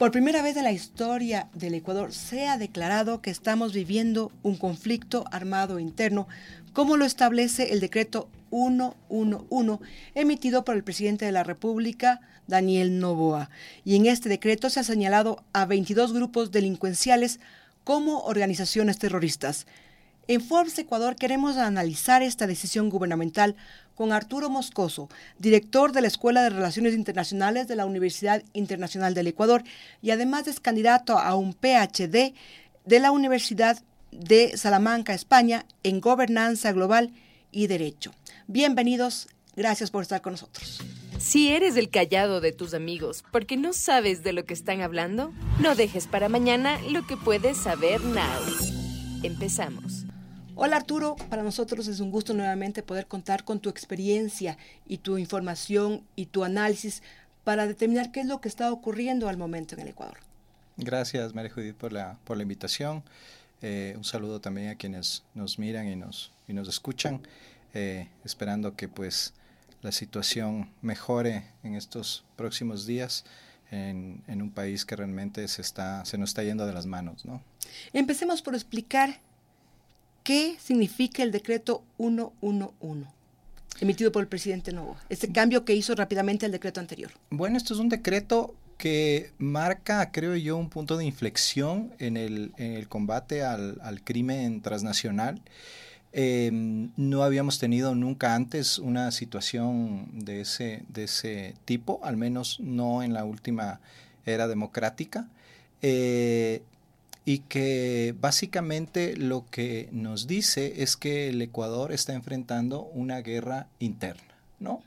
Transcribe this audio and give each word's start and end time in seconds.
Por 0.00 0.12
primera 0.12 0.40
vez 0.40 0.56
en 0.56 0.64
la 0.64 0.72
historia 0.72 1.50
del 1.52 1.74
Ecuador 1.74 2.14
se 2.14 2.48
ha 2.48 2.56
declarado 2.56 3.20
que 3.20 3.28
estamos 3.28 3.74
viviendo 3.74 4.32
un 4.42 4.56
conflicto 4.56 5.26
armado 5.30 5.78
interno, 5.78 6.26
como 6.72 6.96
lo 6.96 7.04
establece 7.04 7.74
el 7.74 7.80
decreto 7.80 8.30
111 8.48 9.84
emitido 10.14 10.64
por 10.64 10.76
el 10.76 10.84
presidente 10.84 11.26
de 11.26 11.32
la 11.32 11.44
República, 11.44 12.22
Daniel 12.46 12.98
Novoa. 12.98 13.50
Y 13.84 13.94
en 13.96 14.06
este 14.06 14.30
decreto 14.30 14.70
se 14.70 14.80
ha 14.80 14.84
señalado 14.84 15.44
a 15.52 15.66
22 15.66 16.14
grupos 16.14 16.50
delincuenciales 16.50 17.38
como 17.84 18.20
organizaciones 18.20 18.98
terroristas. 18.98 19.66
En 20.28 20.40
Forbes 20.40 20.78
Ecuador 20.78 21.16
queremos 21.16 21.56
analizar 21.56 22.22
esta 22.22 22.46
decisión 22.46 22.88
gubernamental 22.88 23.56
con 23.94 24.12
Arturo 24.12 24.48
Moscoso, 24.48 25.08
director 25.38 25.92
de 25.92 26.00
la 26.00 26.08
Escuela 26.08 26.42
de 26.42 26.50
Relaciones 26.50 26.94
Internacionales 26.94 27.68
de 27.68 27.76
la 27.76 27.84
Universidad 27.84 28.42
Internacional 28.52 29.12
del 29.12 29.26
Ecuador 29.26 29.64
y 30.00 30.10
además 30.10 30.46
es 30.46 30.60
candidato 30.60 31.18
a 31.18 31.34
un 31.34 31.52
PhD 31.52 32.32
de 32.84 33.00
la 33.00 33.10
Universidad 33.10 33.82
de 34.12 34.56
Salamanca, 34.56 35.14
España, 35.14 35.66
en 35.82 36.00
Gobernanza 36.00 36.72
Global 36.72 37.12
y 37.52 37.66
Derecho. 37.66 38.12
Bienvenidos, 38.46 39.28
gracias 39.56 39.90
por 39.90 40.02
estar 40.02 40.22
con 40.22 40.32
nosotros. 40.34 40.80
Si 41.18 41.48
eres 41.48 41.76
el 41.76 41.90
callado 41.90 42.40
de 42.40 42.52
tus 42.52 42.72
amigos 42.72 43.24
porque 43.30 43.56
no 43.56 43.72
sabes 43.72 44.22
de 44.22 44.32
lo 44.32 44.44
que 44.44 44.54
están 44.54 44.80
hablando, 44.80 45.32
no 45.60 45.74
dejes 45.74 46.06
para 46.06 46.28
mañana 46.28 46.78
lo 46.88 47.06
que 47.06 47.16
puedes 47.16 47.58
saber 47.58 48.00
now. 48.02 48.24
Empezamos. 49.22 49.99
Hola 50.62 50.76
Arturo, 50.76 51.16
para 51.30 51.42
nosotros 51.42 51.88
es 51.88 52.00
un 52.00 52.10
gusto 52.10 52.34
nuevamente 52.34 52.82
poder 52.82 53.06
contar 53.06 53.44
con 53.44 53.60
tu 53.60 53.70
experiencia 53.70 54.58
y 54.86 54.98
tu 54.98 55.16
información 55.16 56.04
y 56.16 56.26
tu 56.26 56.44
análisis 56.44 57.02
para 57.44 57.66
determinar 57.66 58.12
qué 58.12 58.20
es 58.20 58.26
lo 58.26 58.42
que 58.42 58.48
está 58.50 58.70
ocurriendo 58.70 59.30
al 59.30 59.38
momento 59.38 59.74
en 59.74 59.80
el 59.80 59.88
Ecuador. 59.88 60.18
Gracias 60.76 61.34
María 61.34 61.50
Judith 61.50 61.76
por 61.76 61.94
la, 61.94 62.18
por 62.24 62.36
la 62.36 62.42
invitación. 62.42 63.02
Eh, 63.62 63.94
un 63.96 64.04
saludo 64.04 64.42
también 64.42 64.68
a 64.68 64.74
quienes 64.74 65.22
nos 65.34 65.58
miran 65.58 65.88
y 65.88 65.96
nos, 65.96 66.30
y 66.46 66.52
nos 66.52 66.68
escuchan, 66.68 67.22
eh, 67.72 68.08
esperando 68.26 68.76
que 68.76 68.86
pues 68.86 69.32
la 69.80 69.92
situación 69.92 70.68
mejore 70.82 71.44
en 71.62 71.74
estos 71.74 72.22
próximos 72.36 72.84
días 72.84 73.24
en, 73.70 74.22
en, 74.26 74.42
un 74.42 74.50
país 74.50 74.84
que 74.84 74.94
realmente 74.94 75.48
se, 75.48 75.62
está, 75.62 76.04
se 76.04 76.18
nos 76.18 76.30
está 76.30 76.42
yendo 76.42 76.66
de 76.66 76.74
las 76.74 76.84
manos. 76.84 77.24
¿no? 77.24 77.42
Empecemos 77.94 78.42
por 78.42 78.54
explicar 78.54 79.20
¿Qué 80.30 80.56
significa 80.60 81.24
el 81.24 81.32
decreto 81.32 81.82
111? 81.96 83.04
emitido 83.80 84.12
por 84.12 84.22
el 84.22 84.28
presidente 84.28 84.72
Novoa, 84.72 84.96
este 85.08 85.32
cambio 85.32 85.64
que 85.64 85.74
hizo 85.74 85.92
rápidamente 85.96 86.46
el 86.46 86.52
decreto 86.52 86.78
anterior. 86.78 87.10
Bueno, 87.30 87.56
esto 87.56 87.74
es 87.74 87.80
un 87.80 87.88
decreto 87.88 88.54
que 88.78 89.32
marca, 89.38 90.12
creo 90.12 90.36
yo, 90.36 90.56
un 90.56 90.70
punto 90.70 90.96
de 90.96 91.04
inflexión 91.04 91.92
en 91.98 92.16
el, 92.16 92.52
en 92.58 92.74
el 92.74 92.86
combate 92.86 93.42
al, 93.42 93.80
al, 93.82 94.04
crimen 94.04 94.60
transnacional. 94.60 95.40
Eh, 96.12 96.50
no 96.96 97.24
habíamos 97.24 97.58
tenido 97.58 97.96
nunca 97.96 98.36
antes 98.36 98.78
una 98.78 99.10
situación 99.10 100.06
de 100.12 100.42
ese, 100.42 100.84
de 100.90 101.04
ese 101.04 101.56
tipo, 101.64 101.98
al 102.04 102.16
menos 102.16 102.60
no 102.60 103.02
en 103.02 103.14
la 103.14 103.24
última 103.24 103.80
era 104.24 104.46
democrática. 104.46 105.26
Eh, 105.82 106.62
y 107.30 107.38
que 107.38 108.12
básicamente 108.20 109.16
lo 109.16 109.46
que 109.52 109.88
nos 109.92 110.26
dice 110.26 110.82
es 110.82 110.96
que 110.96 111.28
el 111.28 111.40
Ecuador 111.40 111.92
está 111.92 112.12
enfrentando 112.12 112.82
una 112.82 113.20
guerra 113.20 113.68
interna, 113.78 114.34
¿no? 114.58 114.82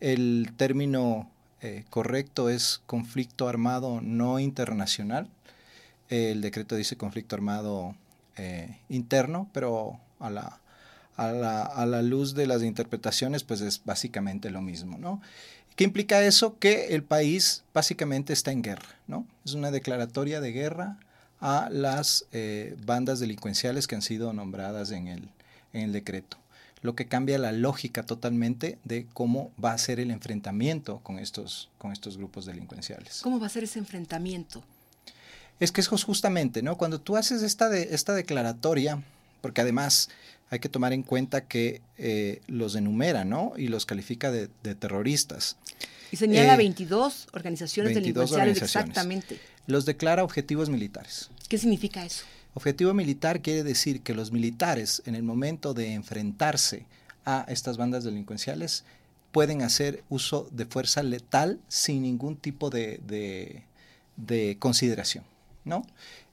El 0.00 0.50
término 0.56 1.30
eh, 1.62 1.84
correcto 1.88 2.48
es 2.48 2.82
conflicto 2.86 3.48
armado 3.48 4.00
no 4.00 4.40
internacional. 4.40 5.28
El 6.08 6.40
decreto 6.40 6.74
dice 6.74 6.96
conflicto 6.96 7.36
armado 7.36 7.94
eh, 8.36 8.76
interno, 8.88 9.48
pero 9.52 10.00
a 10.18 10.30
la, 10.30 10.58
a, 11.14 11.30
la, 11.30 11.62
a 11.62 11.86
la 11.86 12.02
luz 12.02 12.34
de 12.34 12.48
las 12.48 12.64
interpretaciones, 12.64 13.44
pues 13.44 13.60
es 13.60 13.82
básicamente 13.84 14.50
lo 14.50 14.62
mismo, 14.62 14.98
¿no? 14.98 15.22
¿Qué 15.76 15.84
implica 15.84 16.24
eso? 16.24 16.58
Que 16.58 16.88
el 16.96 17.04
país 17.04 17.62
básicamente 17.72 18.32
está 18.32 18.50
en 18.50 18.62
guerra, 18.62 18.96
¿no? 19.06 19.28
Es 19.44 19.52
una 19.54 19.70
declaratoria 19.70 20.40
de 20.40 20.50
guerra 20.50 20.98
a 21.40 21.68
las 21.70 22.24
eh, 22.32 22.76
bandas 22.84 23.20
delincuenciales 23.20 23.86
que 23.86 23.94
han 23.94 24.02
sido 24.02 24.32
nombradas 24.32 24.90
en 24.90 25.08
el, 25.08 25.28
en 25.72 25.82
el 25.82 25.92
decreto, 25.92 26.36
lo 26.82 26.94
que 26.94 27.06
cambia 27.06 27.38
la 27.38 27.52
lógica 27.52 28.04
totalmente 28.04 28.78
de 28.84 29.06
cómo 29.12 29.50
va 29.62 29.72
a 29.72 29.78
ser 29.78 30.00
el 30.00 30.10
enfrentamiento 30.10 30.98
con 31.02 31.18
estos, 31.18 31.70
con 31.78 31.92
estos 31.92 32.16
grupos 32.16 32.46
delincuenciales. 32.46 33.20
¿Cómo 33.22 33.40
va 33.40 33.46
a 33.46 33.50
ser 33.50 33.64
ese 33.64 33.78
enfrentamiento? 33.78 34.62
Es 35.60 35.72
que 35.72 35.80
es 35.80 35.88
justamente, 35.88 36.62
¿no? 36.62 36.76
Cuando 36.76 37.00
tú 37.00 37.16
haces 37.16 37.42
esta, 37.42 37.68
de, 37.68 37.88
esta 37.90 38.14
declaratoria, 38.14 39.02
porque 39.40 39.60
además 39.60 40.08
hay 40.50 40.60
que 40.60 40.68
tomar 40.68 40.92
en 40.92 41.02
cuenta 41.02 41.46
que 41.46 41.82
eh, 41.98 42.40
los 42.46 42.76
enumera, 42.76 43.24
¿no? 43.24 43.52
Y 43.56 43.68
los 43.68 43.84
califica 43.84 44.30
de, 44.30 44.48
de 44.62 44.74
terroristas. 44.74 45.56
Y 46.10 46.16
señala 46.16 46.54
eh, 46.54 46.58
22 46.58 47.28
organizaciones 47.32 47.94
22 47.94 48.30
delincuenciales, 48.30 48.62
exactamente. 48.62 49.38
Los 49.68 49.84
declara 49.84 50.24
objetivos 50.24 50.70
militares. 50.70 51.30
¿Qué 51.48 51.58
significa 51.58 52.04
eso? 52.04 52.24
Objetivo 52.54 52.94
militar 52.94 53.42
quiere 53.42 53.62
decir 53.62 54.00
que 54.00 54.14
los 54.14 54.32
militares, 54.32 55.02
en 55.04 55.14
el 55.14 55.22
momento 55.22 55.74
de 55.74 55.92
enfrentarse 55.92 56.86
a 57.26 57.44
estas 57.48 57.76
bandas 57.76 58.02
delincuenciales, 58.02 58.84
pueden 59.30 59.60
hacer 59.60 60.02
uso 60.08 60.48
de 60.52 60.64
fuerza 60.64 61.02
letal 61.02 61.60
sin 61.68 62.00
ningún 62.00 62.36
tipo 62.36 62.70
de, 62.70 63.00
de, 63.06 63.62
de 64.16 64.56
consideración, 64.58 65.24
¿no? 65.66 65.86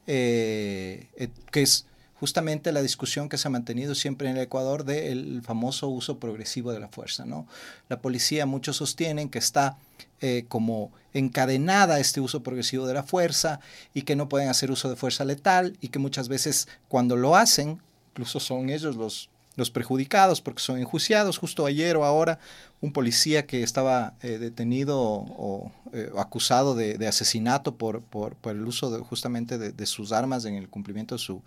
Eh, 0.08 1.10
eh, 1.18 1.28
que 1.52 1.62
es 1.62 1.86
justamente 2.26 2.72
la 2.72 2.82
discusión 2.82 3.30
que 3.30 3.38
se 3.38 3.48
ha 3.48 3.52
mantenido 3.52 3.94
siempre 3.94 4.28
en 4.28 4.36
el 4.36 4.42
Ecuador 4.42 4.84
del 4.84 5.44
famoso 5.44 5.90
uso 5.90 6.20
progresivo 6.20 6.72
de 6.72 6.80
la 6.80 6.88
fuerza. 6.88 7.24
¿no? 7.24 7.46
La 7.88 8.02
policía, 8.02 8.48
muchos 8.48 8.78
sostienen 8.78 9.30
que 9.30 9.38
está 9.38 9.78
eh, 10.22 10.46
como 10.48 10.92
encadenada 11.14 12.00
este 12.00 12.22
uso 12.22 12.42
progresivo 12.42 12.88
de 12.88 12.96
la 12.96 13.04
fuerza 13.04 13.60
y 13.94 14.02
que 14.02 14.16
no 14.16 14.28
pueden 14.28 14.50
hacer 14.50 14.72
uso 14.72 14.90
de 14.90 14.96
fuerza 14.96 15.24
letal 15.24 15.78
y 15.82 15.90
que 15.90 16.00
muchas 16.00 16.28
veces 16.28 16.68
cuando 16.88 17.16
lo 17.16 17.36
hacen, 17.36 17.80
incluso 18.10 18.40
son 18.40 18.72
ellos 18.72 18.96
los, 18.96 19.30
los 19.56 19.72
perjudicados 19.72 20.42
porque 20.42 20.62
son 20.62 20.80
enjuiciados. 20.80 21.38
Justo 21.38 21.66
ayer 21.66 21.98
o 21.98 22.06
ahora, 22.06 22.40
un 22.82 22.92
policía 22.92 23.46
que 23.46 23.64
estaba 23.64 24.14
eh, 24.22 24.38
detenido 24.38 25.00
o 25.00 25.72
eh, 25.94 26.12
acusado 26.18 26.76
de, 26.76 27.08
asesinato 27.08 27.76
por, 27.76 28.02
por, 28.02 28.36
por, 28.36 28.56
el 28.56 28.66
uso 28.66 28.92
de, 28.92 29.00
justamente 29.00 29.58
de, 29.58 29.72
de, 29.72 29.86
sus 29.86 30.12
armas 30.12 30.46
en 30.46 30.56
el 30.56 30.70
cumplimiento 30.70 31.16
de 31.16 31.20
su, 31.20 31.42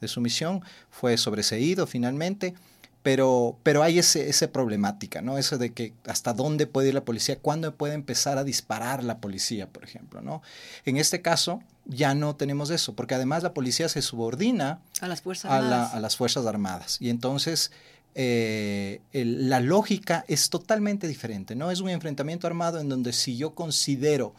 de 0.00 0.08
su 0.08 0.20
misión 0.20 0.62
fue 0.90 1.16
sobreseído 1.16 1.86
finalmente. 1.86 2.54
Pero, 3.02 3.58
pero 3.62 3.82
hay 3.82 3.98
ese, 3.98 4.28
esa 4.28 4.52
problemática, 4.52 5.22
¿no? 5.22 5.36
Eso 5.36 5.58
de 5.58 5.72
que 5.72 5.92
hasta 6.06 6.32
dónde 6.32 6.66
puede 6.66 6.88
ir 6.88 6.94
la 6.94 7.04
policía, 7.04 7.38
cuándo 7.38 7.74
puede 7.74 7.94
empezar 7.94 8.38
a 8.38 8.44
disparar 8.44 9.02
la 9.02 9.18
policía, 9.18 9.68
por 9.68 9.82
ejemplo, 9.82 10.20
¿no? 10.20 10.40
En 10.84 10.96
este 10.96 11.20
caso, 11.20 11.62
ya 11.84 12.14
no 12.14 12.36
tenemos 12.36 12.70
eso, 12.70 12.94
porque 12.94 13.14
además 13.14 13.42
la 13.42 13.54
policía 13.54 13.88
se 13.88 14.02
subordina 14.02 14.80
a 15.00 15.08
las 15.08 15.20
Fuerzas 15.20 15.50
a, 15.50 15.56
Armadas. 15.56 15.90
La, 15.92 15.98
a 15.98 16.00
las 16.00 16.16
fuerzas 16.16 16.46
Armadas. 16.46 16.98
Y 17.00 17.10
entonces 17.10 17.72
eh, 18.14 19.00
el, 19.12 19.48
la 19.48 19.60
lógica 19.60 20.24
es 20.28 20.50
totalmente 20.50 21.08
diferente, 21.08 21.54
¿no? 21.54 21.70
Es 21.70 21.80
un 21.80 21.88
enfrentamiento 21.88 22.46
armado 22.46 22.78
en 22.78 22.88
donde 22.88 23.12
si 23.12 23.36
yo 23.36 23.54
considero 23.54 24.34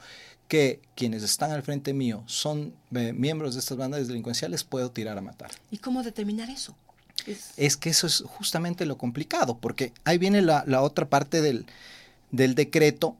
que 0.48 0.82
quienes 0.96 1.24
están 1.24 1.52
al 1.52 1.64
frente 1.64 1.94
mío 1.94 2.24
son 2.28 2.76
eh, 2.94 3.14
miembros 3.14 3.56
de 3.56 3.62
estas 3.62 3.78
bandas 3.78 4.08
delincuenciales, 4.08 4.64
puedo 4.64 4.92
tirar 4.92 5.18
a 5.18 5.22
matar. 5.22 5.52
¿Y 5.72 5.78
cómo 5.78 6.04
determinar 6.04 6.50
eso? 6.50 6.76
Es, 7.58 7.78
que 7.78 7.90
eso 7.90 8.08
es 8.08 8.24
justamente 8.26 8.86
lo 8.86 8.98
complicado, 8.98 9.58
porque 9.58 9.94
ahí 10.04 10.18
viene 10.18 10.42
la, 10.42 10.64
la 10.68 10.82
otra 10.82 11.08
parte 11.08 11.42
del, 11.42 11.66
del, 12.32 12.56
decreto, 12.56 13.16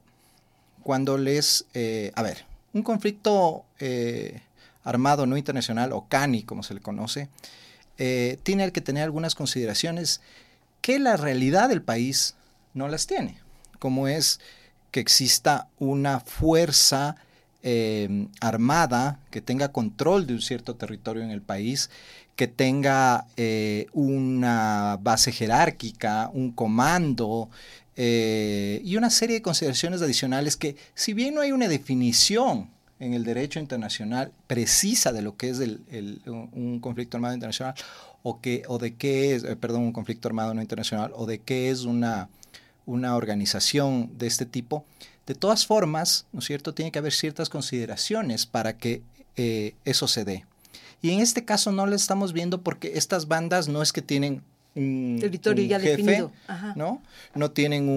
cuando 0.82 1.16
les, 1.16 1.66
eh, 1.74 2.12
a 2.14 2.22
ver, 2.22 2.44
un 2.72 2.82
conflicto 2.82 3.64
eh, 3.78 4.42
armado 4.82 5.26
no 5.26 5.36
internacional, 5.36 5.92
o 5.92 6.06
CANI, 6.08 6.42
como 6.42 6.62
se 6.62 6.74
le 6.74 6.80
conoce, 6.80 7.28
eh, 7.96 8.38
tiene 8.42 8.70
que 8.72 8.80
tener 8.80 9.04
algunas 9.04 9.34
consideraciones 9.34 10.20
que 10.80 10.98
la 10.98 11.16
realidad 11.16 11.68
del 11.68 11.80
país 11.80 12.34
no 12.74 12.88
las 12.88 13.06
tiene, 13.06 13.38
como 13.78 14.08
es 14.08 14.40
que 14.90 15.00
exista 15.00 15.68
una 15.78 16.20
fuerza 16.20 17.16
armada 18.42 19.18
que 19.30 19.40
tenga 19.40 19.72
control 19.72 20.26
de 20.26 20.34
un 20.34 20.42
cierto 20.42 20.74
territorio 20.74 21.22
en 21.22 21.30
el 21.30 21.40
país, 21.40 21.88
que 22.36 22.48
tenga 22.48 23.26
eh, 23.36 23.86
una 23.92 24.98
base 25.00 25.30
jerárquica, 25.30 26.30
un 26.32 26.50
comando 26.50 27.48
eh, 27.96 28.80
y 28.84 28.96
una 28.96 29.10
serie 29.10 29.36
de 29.36 29.42
consideraciones 29.42 30.02
adicionales 30.02 30.56
que, 30.56 30.76
si 30.94 31.12
bien 31.12 31.34
no 31.34 31.42
hay 31.42 31.52
una 31.52 31.68
definición 31.68 32.70
en 32.98 33.14
el 33.14 33.24
derecho 33.24 33.60
internacional 33.60 34.32
precisa 34.46 35.12
de 35.12 35.22
lo 35.22 35.36
que 35.36 35.50
es 35.50 35.58
un 35.58 36.78
conflicto 36.80 37.16
armado 37.16 37.34
internacional 37.34 37.74
o, 38.22 38.38
de 38.40 38.94
qué 38.96 39.34
es, 39.34 39.44
eh, 39.44 39.56
perdón, 39.56 39.82
un 39.82 39.92
conflicto 39.92 40.28
armado 40.28 40.54
no 40.54 40.62
internacional 40.62 41.12
o 41.14 41.26
de 41.26 41.38
qué 41.38 41.70
es 41.70 41.82
una, 41.82 42.28
una 42.86 43.16
organización 43.16 44.10
de 44.18 44.26
este 44.26 44.46
tipo, 44.46 44.84
De 45.26 45.34
todas 45.34 45.66
formas, 45.66 46.26
¿no 46.32 46.40
es 46.40 46.46
cierto?, 46.46 46.74
tiene 46.74 46.90
que 46.90 46.98
haber 46.98 47.12
ciertas 47.12 47.48
consideraciones 47.48 48.44
para 48.44 48.76
que 48.76 49.02
eso 49.36 50.06
se 50.06 50.24
dé. 50.24 50.44
Y 51.04 51.10
en 51.10 51.20
este 51.20 51.44
caso 51.44 51.70
no 51.70 51.84
lo 51.84 51.94
estamos 51.94 52.32
viendo 52.32 52.62
porque 52.62 52.92
estas 52.94 53.28
bandas 53.28 53.68
no 53.68 53.82
es 53.82 53.92
que 53.92 54.00
tienen 54.00 54.40
un 54.74 55.18
territorio 55.20 55.62
ya 55.66 55.78
jefe, 55.78 55.98
definido, 55.98 56.32
¿no? 56.76 57.02
No 57.34 57.50
tienen 57.50 57.90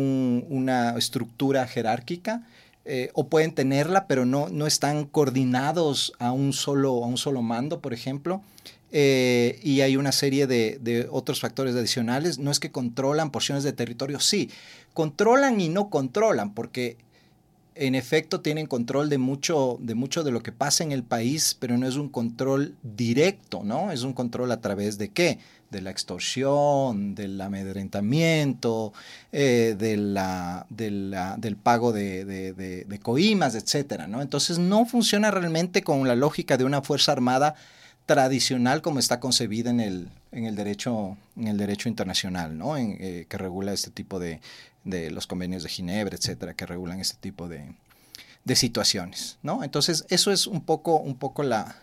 una 0.50 0.98
estructura 0.98 1.66
jerárquica. 1.68 2.44
Eh, 2.84 3.10
o 3.14 3.28
pueden 3.28 3.54
tenerla, 3.54 4.08
pero 4.08 4.26
no, 4.26 4.50
no 4.50 4.68
están 4.68 5.06
coordinados 5.06 6.14
a 6.20 6.34
un 6.34 6.52
solo, 6.52 7.04
a 7.04 7.08
un 7.08 7.18
solo 7.18 7.42
mando, 7.42 7.80
por 7.80 7.94
ejemplo. 7.94 8.42
Eh, 8.92 9.60
y 9.64 9.82
hay 9.82 9.96
una 9.96 10.12
serie 10.14 10.46
de, 10.46 10.78
de, 10.82 11.08
otros 11.10 11.40
factores 11.40 11.76
adicionales. 11.76 12.40
No 12.40 12.52
es 12.52 12.60
que 12.60 12.72
controlan 12.72 13.32
porciones 13.32 13.64
de 13.64 13.72
territorio, 13.72 14.20
sí, 14.20 14.50
controlan 14.94 15.62
y 15.62 15.70
no 15.70 15.90
controlan, 15.90 16.54
porque 16.54 16.98
en 17.80 17.96
efecto 17.96 18.42
tienen 18.42 18.68
control 18.68 19.10
de 19.10 19.18
mucho, 19.18 19.78
de 19.80 19.96
mucho 19.96 20.24
de 20.24 20.32
lo 20.32 20.42
que 20.42 20.52
pasa 20.52 20.84
en 20.84 20.92
el 20.92 21.04
país, 21.04 21.56
pero 21.60 21.78
no 21.78 21.88
es 21.88 21.96
un 21.96 22.10
control 22.10 22.76
directo, 22.84 23.64
¿no? 23.64 23.92
Es 23.92 24.04
un 24.04 24.14
control 24.14 24.52
a 24.52 24.62
través 24.62 24.98
de 24.98 25.10
qué? 25.10 25.40
De 25.70 25.82
la 25.82 25.92
extorsión, 25.92 27.14
del 27.16 27.40
amedrentamiento, 27.40 28.94
eh, 29.32 29.76
del 29.78 31.58
pago 31.62 31.92
de, 31.92 33.00
coimas, 33.02 33.56
etcétera, 33.56 34.08
¿no? 34.08 34.22
Entonces 34.22 34.60
no 34.60 34.86
funciona 34.86 35.32
realmente 35.32 35.84
con 35.84 36.08
la 36.08 36.16
lógica 36.16 36.58
de 36.58 36.64
una 36.64 36.82
fuerza 36.82 37.12
armada 37.12 37.56
tradicional 38.06 38.82
como 38.82 39.00
está 39.00 39.20
concebida 39.20 39.70
en 39.70 39.82
el, 39.82 40.08
en 40.32 40.46
el, 40.46 40.56
derecho, 40.56 41.18
en 41.36 41.48
el 41.48 41.58
derecho 41.58 41.90
internacional, 41.90 42.58
¿no? 42.58 42.78
Eh, 42.78 43.26
que 43.28 43.38
regula 43.38 43.74
este 43.74 43.92
tipo 43.92 44.18
de, 44.18 44.40
de 44.88 45.12
los 45.12 45.28
convenios 45.28 45.64
de 45.64 45.70
Ginebra, 45.70 46.16
etcétera, 46.16 46.54
que 46.54 46.66
regulan 46.66 47.00
este 47.00 47.18
tipo 47.20 47.48
de, 47.48 47.74
de 48.46 48.56
situaciones, 48.56 49.38
¿no? 49.44 49.64
Entonces, 49.64 50.06
eso 50.10 50.32
es 50.32 50.48
un 50.48 50.62
poco, 50.62 50.96
un 50.98 51.16
poco 51.18 51.44
la, 51.44 51.76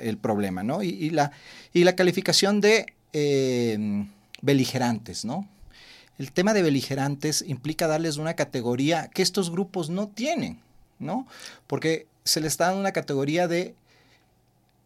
el 0.00 0.18
problema, 0.18 0.62
¿no? 0.62 0.82
Y, 0.82 1.10
la, 1.10 1.32
y 1.72 1.82
la 1.82 1.96
calificación 1.96 2.60
de 2.60 2.94
eh, 3.12 4.06
beligerantes, 4.40 5.24
¿no? 5.24 5.48
El 6.18 6.30
tema 6.30 6.54
de 6.54 6.62
beligerantes 6.62 7.44
implica 7.46 7.88
darles 7.88 8.18
una 8.18 8.34
categoría 8.34 9.08
que 9.08 9.22
estos 9.22 9.50
grupos 9.50 9.90
no 9.90 10.08
tienen, 10.08 10.60
¿no? 11.00 11.26
Porque 11.66 12.06
se 12.22 12.40
les 12.40 12.56
da 12.56 12.72
una 12.72 12.92
categoría 12.92 13.48
de 13.48 13.74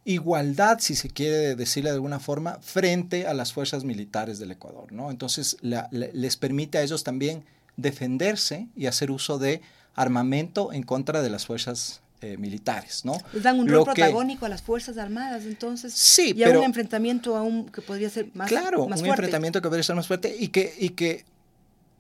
igualdad, 0.07 0.79
si 0.81 0.95
se 0.95 1.11
quiere 1.11 1.55
decirle 1.55 1.91
de 1.91 1.97
alguna 1.97 2.21
forma, 2.21 2.61
frente 2.63 3.27
a 3.27 3.35
las 3.35 3.53
fuerzas 3.53 3.85
militares 3.85 4.39
del 4.39 4.53
Ecuador, 4.53 4.91
¿no? 4.91 5.11
Entonces, 5.11 5.59
les 5.61 6.37
permite 6.37 6.79
a 6.79 6.83
ellos 6.83 7.05
también 7.05 7.45
defenderse 7.77 8.69
y 8.77 8.87
hacer 8.87 9.11
uso 9.11 9.39
de 9.39 9.61
armamento 9.95 10.73
en 10.73 10.83
contra 10.83 11.23
de 11.23 11.31
las 11.31 11.47
fuerzas 11.47 12.01
eh, 12.23 12.37
militares, 12.39 13.05
¿no? 13.05 13.19
Les 13.33 13.43
dan 13.43 13.59
un 13.61 13.69
rol 13.69 13.85
protagónico 13.85 14.47
a 14.47 14.49
las 14.49 14.63
fuerzas 14.63 14.97
armadas, 14.99 15.45
entonces. 15.45 15.93
Sí, 15.93 16.31
y 16.31 16.43
pero, 16.43 16.61
un 16.61 16.65
enfrentamiento 16.65 17.37
aún 17.37 17.67
que 17.69 17.83
podría 17.83 18.09
ser 18.09 18.29
más 18.35 18.49
Claro, 18.49 18.87
más 18.89 19.01
un 19.01 19.07
fuerte. 19.07 19.23
enfrentamiento 19.23 19.61
que 19.61 19.69
podría 19.69 19.83
ser 19.85 19.97
más 19.97 20.07
fuerte 20.07 20.35
y 20.39 20.49
que, 20.49 20.75
y 20.79 20.91
que, 20.91 21.25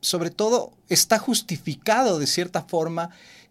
sobre 0.00 0.30
todo, 0.30 0.72
está 0.88 1.18
justificado 1.18 2.18
de 2.18 2.26
cierta 2.26 2.62
forma 2.62 3.10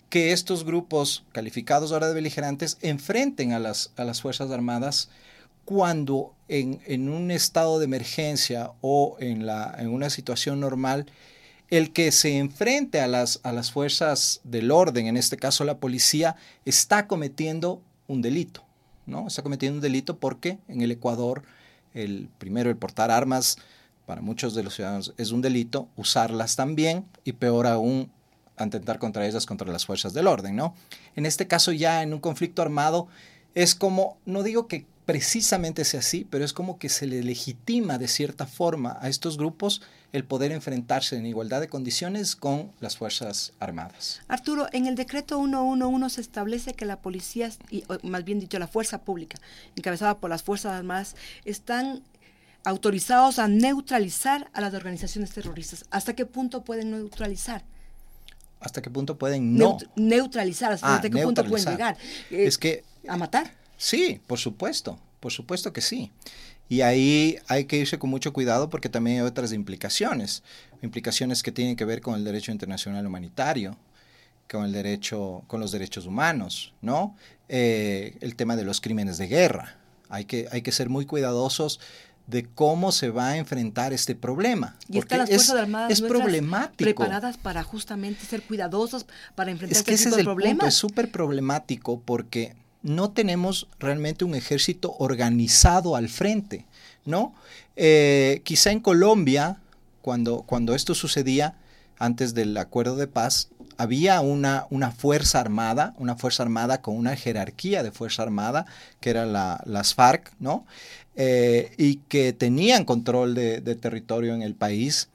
que 0.10 0.32
estos 0.32 0.64
grupos 0.64 1.24
calificados 1.34 1.92
ahora 1.92 2.08
de 2.08 2.14
beligerantes 2.14 2.78
enfrenten 2.82 3.54
a 3.54 3.60
las, 3.60 3.92
a 3.96 4.04
las 4.04 4.22
Fuerzas 4.22 4.50
Armadas 4.52 5.10
cuando 5.66 6.34
en, 6.48 6.80
en 6.86 7.10
un 7.10 7.32
estado 7.32 7.80
de 7.80 7.86
emergencia 7.86 8.72
o 8.82 9.18
en, 9.20 9.46
la, 9.46 9.76
en 9.80 9.90
una 9.90 10.10
situación 10.10 10.60
normal 10.60 11.08
el 11.70 11.92
que 11.92 12.12
se 12.12 12.38
enfrente 12.38 13.00
a 13.00 13.08
las, 13.08 13.40
a 13.44 13.52
las 13.52 13.72
fuerzas 13.72 14.42
del 14.44 14.72
orden, 14.72 15.08
en 15.08 15.18
este 15.18 15.38
caso 15.38 15.64
la 15.64 15.78
policía, 15.78 16.36
está 16.66 17.08
cometiendo 17.08 17.82
un 18.08 18.22
delito, 18.22 18.64
¿no? 19.06 19.28
Está 19.28 19.42
cometiendo 19.42 19.78
un 19.78 19.82
delito 19.82 20.18
porque 20.18 20.60
en 20.68 20.82
el 20.82 20.92
Ecuador, 20.92 21.44
el 21.94 22.30
primero, 22.38 22.70
el 22.70 22.78
portar 22.78 23.10
armas 23.10 23.58
para 24.06 24.22
muchos 24.22 24.54
de 24.54 24.64
los 24.64 24.76
ciudadanos 24.76 25.14
es 25.18 25.32
un 25.32 25.42
delito, 25.42 25.88
usarlas 25.96 26.56
también 26.56 27.06
y 27.24 27.34
peor 27.34 27.66
aún, 27.66 28.12
atentar 28.58 29.00
contra 29.00 29.26
ellas, 29.26 29.46
contra 29.46 29.72
las 29.72 29.86
fuerzas 29.86 30.14
del 30.14 30.28
orden, 30.28 30.56
¿no? 30.56 30.76
En 31.16 31.26
este 31.26 31.48
caso 31.48 31.72
ya 31.72 32.04
en 32.04 32.14
un 32.14 32.20
conflicto 32.20 32.62
armado 32.62 33.08
es 33.56 33.74
como, 33.74 34.18
no 34.26 34.44
digo 34.44 34.68
que 34.68 34.86
precisamente 35.06 35.86
sea 35.86 36.00
así, 36.00 36.28
pero 36.30 36.44
es 36.44 36.54
como 36.54 36.80
que 36.80 36.90
se 36.90 37.06
le 37.06 37.24
legitima 37.24 37.98
de 37.98 38.08
cierta 38.08 38.48
forma 38.48 38.98
a 39.02 39.10
estos 39.10 39.38
grupos 39.38 39.82
el 40.14 40.24
poder 40.24 40.52
enfrentarse 40.52 41.16
en 41.18 41.26
igualdad 41.26 41.62
de 41.62 41.68
condiciones 41.68 42.36
con 42.36 42.72
las 42.80 42.98
Fuerzas 42.98 43.54
Armadas. 43.60 44.22
Arturo, 44.28 44.68
en 44.72 44.88
el 44.88 44.96
decreto 44.96 45.38
111 45.38 46.16
se 46.16 46.22
establece 46.22 46.74
que 46.74 46.86
la 46.86 47.02
policía, 47.02 47.50
y 47.70 47.84
más 48.04 48.24
bien 48.24 48.40
dicho, 48.40 48.58
la 48.58 48.68
fuerza 48.68 49.02
pública, 49.02 49.38
encabezada 49.76 50.18
por 50.18 50.30
las 50.30 50.42
Fuerzas 50.42 50.74
Armadas, 50.74 51.16
están 51.44 52.02
autorizados 52.64 53.38
a 53.40 53.48
neutralizar 53.48 54.50
a 54.54 54.62
las 54.62 54.74
organizaciones 54.74 55.32
terroristas. 55.32 55.86
¿Hasta 55.92 56.16
qué 56.16 56.26
punto 56.26 56.64
pueden 56.64 56.92
neutralizar? 56.92 57.64
¿Hasta 58.60 58.82
qué 58.82 58.90
punto 58.90 59.18
pueden 59.18 59.56
no? 59.56 59.78
Neut 59.78 59.84
neutralizar, 59.96 60.72
¿hasta 60.72 60.96
ah, 60.96 61.02
qué 61.02 61.10
punto 61.10 61.46
pueden 61.46 61.66
llegar? 61.66 61.98
Eh, 62.32 62.46
es 62.48 62.58
que... 62.58 62.84
¿A 63.08 63.18
matar? 63.18 63.54
Sí, 63.78 64.22
por 64.28 64.40
supuesto, 64.40 65.00
por 65.20 65.32
supuesto 65.32 65.74
que 65.74 65.82
sí. 65.82 66.12
Y 66.68 66.82
ahí 66.82 67.38
hay 67.48 67.66
que 67.66 67.78
irse 67.78 68.00
con 68.00 68.10
mucho 68.10 68.34
cuidado 68.34 68.70
porque 68.70 68.90
también 68.90 69.18
hay 69.18 69.28
otras 69.28 69.54
implicaciones, 69.54 70.44
implicaciones 70.82 71.44
que 71.44 71.52
tienen 71.52 71.76
que 71.76 71.86
ver 71.86 72.02
con 72.02 72.16
el 72.16 72.24
derecho 72.24 72.52
internacional 72.52 73.06
humanitario, 73.06 73.78
con 74.50 74.66
el 74.66 74.72
derecho, 74.72 75.44
con 75.48 75.60
los 75.60 75.72
derechos 75.72 76.06
humanos, 76.06 76.74
¿no? 76.82 77.16
Eh, 77.50 78.18
el 78.22 78.36
tema 78.36 78.56
de 78.56 78.64
los 78.64 78.82
crímenes 78.82 79.18
de 79.18 79.28
guerra. 79.28 79.78
Hay 80.10 80.26
que, 80.26 80.48
hay 80.52 80.62
que 80.62 80.72
ser 80.72 80.90
muy 80.90 81.06
cuidadosos 81.06 81.80
de 82.28 82.46
cómo 82.46 82.92
se 82.92 83.10
va 83.10 83.30
a 83.30 83.38
enfrentar 83.38 83.94
este 83.94 84.16
problema. 84.16 84.76
Y 84.90 84.98
es 84.98 85.06
que 85.06 85.18
las 85.18 85.30
Fuerzas 85.30 85.56
Armadas 85.56 85.92
es 85.92 86.02
problemático. 86.02 86.84
preparadas 86.84 87.38
para 87.38 87.64
justamente 87.64 88.26
ser 88.26 88.42
cuidadosas, 88.42 89.06
para 89.36 89.52
enfrentar 89.52 89.78
es 89.78 89.84
que 89.84 89.94
este 89.94 90.10
ese 90.10 90.10
tipo 90.10 90.16
es 90.16 90.18
de 90.18 90.22
el 90.22 90.26
problemas. 90.26 90.58
Punto, 90.58 90.68
es 90.68 90.74
súper 90.74 91.12
problemático 91.12 92.02
porque 92.04 92.56
no 92.86 93.10
tenemos 93.10 93.68
realmente 93.80 94.26
un 94.26 94.36
ejército 94.36 94.96
organizado 95.00 95.96
al 95.96 96.08
frente, 96.08 96.68
¿no? 97.04 97.34
Eh, 97.76 98.42
quizá 98.44 98.72
en 98.72 98.80
Colombia, 98.80 99.58
cuando, 100.04 100.44
cuando 100.44 100.76
esto 100.76 100.94
sucedía, 100.94 101.56
antes 101.98 102.36
del 102.36 102.56
acuerdo 102.58 102.96
de 102.96 103.08
paz, 103.08 103.50
había 103.78 104.22
una, 104.22 104.68
una 104.70 104.92
fuerza 104.92 105.40
armada, 105.40 105.96
una 105.98 106.16
fuerza 106.16 106.44
armada 106.44 106.84
con 106.84 106.96
una 106.96 107.16
jerarquía 107.16 107.82
de 107.82 107.92
fuerza 107.92 108.22
armada, 108.22 108.68
que 109.00 109.10
era 109.10 109.26
la, 109.26 109.64
las 109.66 109.96
FARC, 109.96 110.32
¿no? 110.40 110.68
Eh, 111.16 111.74
y 111.78 111.96
que 112.08 112.34
tenían 112.34 112.86
control 112.86 113.34
de, 113.34 113.62
de 113.62 113.76
territorio 113.76 114.36
en 114.36 114.44
el 114.44 114.54
país. 114.54 115.10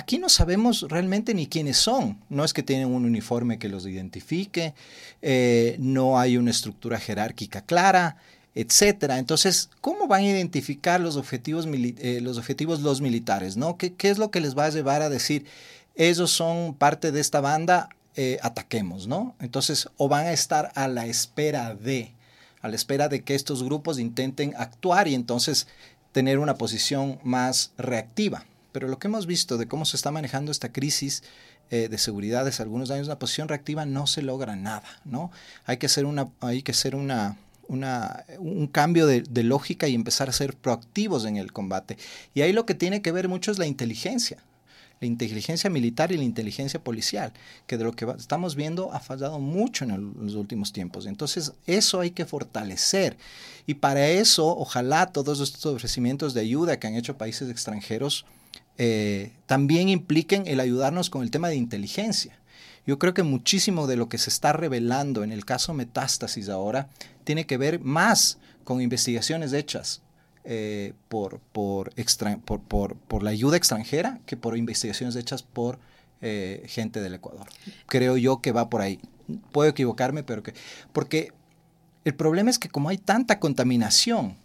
Aquí 0.00 0.16
no 0.16 0.30
sabemos 0.30 0.86
realmente 0.88 1.34
ni 1.34 1.46
quiénes 1.46 1.76
son. 1.76 2.18
No 2.30 2.42
es 2.42 2.54
que 2.54 2.62
tienen 2.62 2.88
un 2.88 3.04
uniforme 3.04 3.58
que 3.58 3.68
los 3.68 3.84
identifique, 3.86 4.72
eh, 5.20 5.76
no 5.78 6.18
hay 6.18 6.38
una 6.38 6.50
estructura 6.50 6.98
jerárquica 6.98 7.60
clara, 7.60 8.16
etcétera. 8.54 9.18
Entonces, 9.18 9.68
¿cómo 9.82 10.08
van 10.08 10.22
a 10.22 10.28
identificar 10.28 11.02
los 11.02 11.16
objetivos, 11.16 11.68
eh, 11.70 12.20
los, 12.22 12.38
objetivos 12.38 12.80
los 12.80 13.02
militares? 13.02 13.58
¿no? 13.58 13.76
¿Qué, 13.76 13.92
¿Qué, 13.92 14.08
es 14.08 14.16
lo 14.16 14.30
que 14.30 14.40
les 14.40 14.56
va 14.56 14.64
a 14.64 14.70
llevar 14.70 15.02
a 15.02 15.10
decir, 15.10 15.44
ellos 15.96 16.30
son 16.30 16.72
parte 16.72 17.12
de 17.12 17.20
esta 17.20 17.42
banda, 17.42 17.90
eh, 18.16 18.38
ataquemos, 18.40 19.06
¿no? 19.06 19.34
Entonces, 19.38 19.90
o 19.98 20.08
van 20.08 20.24
a 20.24 20.32
estar 20.32 20.72
a 20.76 20.88
la 20.88 21.04
espera 21.04 21.74
de, 21.74 22.14
a 22.62 22.68
la 22.68 22.74
espera 22.74 23.08
de 23.08 23.20
que 23.22 23.34
estos 23.34 23.62
grupos 23.62 23.98
intenten 23.98 24.54
actuar 24.56 25.08
y 25.08 25.14
entonces 25.14 25.66
tener 26.12 26.38
una 26.38 26.54
posición 26.54 27.20
más 27.22 27.72
reactiva 27.76 28.46
pero 28.72 28.88
lo 28.88 28.98
que 28.98 29.08
hemos 29.08 29.26
visto 29.26 29.58
de 29.58 29.66
cómo 29.66 29.84
se 29.84 29.96
está 29.96 30.10
manejando 30.10 30.52
esta 30.52 30.72
crisis 30.72 31.22
eh, 31.70 31.88
de 31.88 31.98
seguridad 31.98 32.44
desde 32.44 32.64
algunos 32.64 32.90
años, 32.90 33.06
una 33.06 33.18
posición 33.18 33.46
reactiva 33.48 33.86
no 33.86 34.06
se 34.06 34.22
logra 34.22 34.56
nada, 34.56 35.00
¿no? 35.04 35.30
Hay 35.66 35.76
que 35.76 35.86
hacer, 35.86 36.04
una, 36.04 36.28
hay 36.40 36.62
que 36.62 36.72
hacer 36.72 36.96
una, 36.96 37.36
una, 37.68 38.24
un 38.38 38.66
cambio 38.66 39.06
de, 39.06 39.42
lógica 39.44 39.86
y 39.86 39.94
empezar 39.94 40.28
a 40.28 40.32
ser 40.32 40.56
proactivos 40.56 41.24
en 41.24 41.36
el 41.36 41.52
combate. 41.52 41.96
Y 42.34 42.40
ahí 42.40 42.52
lo 42.52 42.66
que 42.66 42.74
tiene 42.74 43.02
que 43.02 43.12
ver 43.12 43.28
mucho 43.28 43.52
es 43.52 43.58
la 43.58 43.66
inteligencia, 43.66 44.38
la 45.00 45.06
inteligencia 45.06 45.70
militar 45.70 46.10
y 46.10 46.16
la 46.16 46.24
inteligencia 46.24 46.82
policial, 46.82 47.32
que 47.68 47.78
de 47.78 47.84
lo 47.84 47.92
que 47.92 48.06
estamos 48.18 48.56
viendo 48.56 48.92
ha 48.92 48.98
fallado 48.98 49.38
mucho 49.38 49.84
en, 49.84 49.92
en 49.92 50.14
los 50.26 50.34
últimos 50.34 50.72
tiempos. 50.72 51.06
Entonces, 51.06 51.52
eso 51.68 52.00
hay 52.00 52.10
que 52.10 52.26
fortalecer. 52.26 53.16
Y 53.64 53.74
para 53.74 54.08
eso, 54.08 54.48
ojalá 54.48 55.06
todos 55.06 55.38
estos 55.38 55.66
ofrecimientos 55.66 56.34
de 56.34 56.40
ayuda 56.40 56.80
que 56.80 56.88
han 56.88 56.96
hecho 56.96 57.16
países 57.16 57.48
extranjeros, 57.48 58.26
eh, 58.82 59.32
también 59.44 59.90
impliquen 59.90 60.46
el 60.46 60.58
ayudarnos 60.58 61.10
con 61.10 61.20
el 61.22 61.30
tema 61.30 61.50
de 61.50 61.56
inteligencia. 61.56 62.40
Yo 62.86 62.98
creo 62.98 63.12
que 63.12 63.22
muchísimo 63.22 63.86
de 63.86 63.96
lo 63.96 64.08
que 64.08 64.16
se 64.16 64.30
está 64.30 64.54
revelando 64.54 65.22
en 65.22 65.32
el 65.32 65.44
caso 65.44 65.74
Metástasis 65.74 66.48
ahora 66.48 66.88
tiene 67.24 67.44
que 67.44 67.58
ver 67.58 67.80
más 67.80 68.38
con 68.64 68.80
investigaciones 68.80 69.52
hechas 69.52 70.00
eh, 70.44 70.94
por, 71.10 71.40
por, 71.40 71.92
la 73.22 73.28
ayuda 73.28 73.58
extranjera 73.58 74.18
que 74.24 74.38
por 74.38 74.56
investigaciones 74.56 75.14
hechas 75.14 75.42
por 75.42 75.78
eh, 76.22 76.64
gente 76.66 77.02
del 77.02 77.12
Ecuador. 77.12 77.48
Creo 77.84 78.16
yo 78.16 78.40
que 78.40 78.52
va 78.52 78.70
por 78.70 78.80
ahí. 78.80 78.98
Puedo 79.52 79.68
equivocarme, 79.68 80.22
pero 80.22 80.42
que... 80.42 80.54
Porque 80.94 81.34
el 82.06 82.14
problema 82.14 82.48
es 82.48 82.58
que 82.58 82.70
como 82.70 82.88
hay 82.88 82.96
tanta 82.96 83.40
contaminación, 83.40 84.38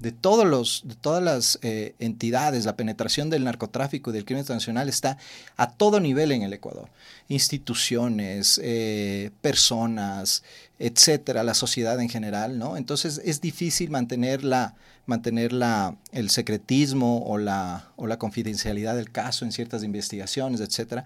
de, 0.00 0.12
todos 0.12 0.46
los, 0.46 0.82
de 0.84 0.94
todas 0.94 1.22
las 1.22 1.58
eh, 1.62 1.94
entidades, 1.98 2.64
la 2.64 2.76
penetración 2.76 3.28
del 3.30 3.44
narcotráfico 3.44 4.10
y 4.10 4.14
del 4.14 4.24
crimen 4.24 4.40
internacional 4.40 4.88
está 4.88 5.18
a 5.56 5.70
todo 5.70 6.00
nivel 6.00 6.32
en 6.32 6.42
el 6.42 6.52
Ecuador. 6.52 6.88
Instituciones, 7.28 8.58
eh, 8.64 9.30
personas, 9.42 10.42
etcétera, 10.78 11.44
la 11.44 11.54
sociedad 11.54 12.00
en 12.00 12.08
general, 12.08 12.58
¿no? 12.58 12.78
Entonces 12.78 13.20
es 13.24 13.42
difícil 13.42 13.90
mantener, 13.90 14.42
la, 14.42 14.74
mantener 15.04 15.52
la, 15.52 15.96
el 16.12 16.30
secretismo 16.30 17.22
o 17.26 17.36
la, 17.36 17.90
o 17.96 18.06
la 18.06 18.18
confidencialidad 18.18 18.96
del 18.96 19.10
caso 19.10 19.44
en 19.44 19.52
ciertas 19.52 19.84
investigaciones, 19.84 20.62
etcétera. 20.62 21.04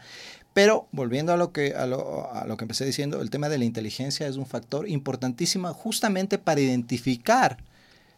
Pero 0.52 0.86
volviendo 0.92 1.32
a 1.32 1.36
lo, 1.36 1.50
que, 1.50 1.74
a 1.74 1.86
lo, 1.86 2.32
a 2.32 2.46
lo 2.46 2.56
que 2.56 2.62
empecé 2.62 2.84
diciendo, 2.84 3.20
el 3.20 3.30
tema 3.30 3.48
de 3.48 3.58
la 3.58 3.64
inteligencia 3.64 4.28
es 4.28 4.36
un 4.36 4.46
factor 4.46 4.88
importantísimo 4.88 5.74
justamente 5.74 6.38
para 6.38 6.60
identificar 6.60 7.58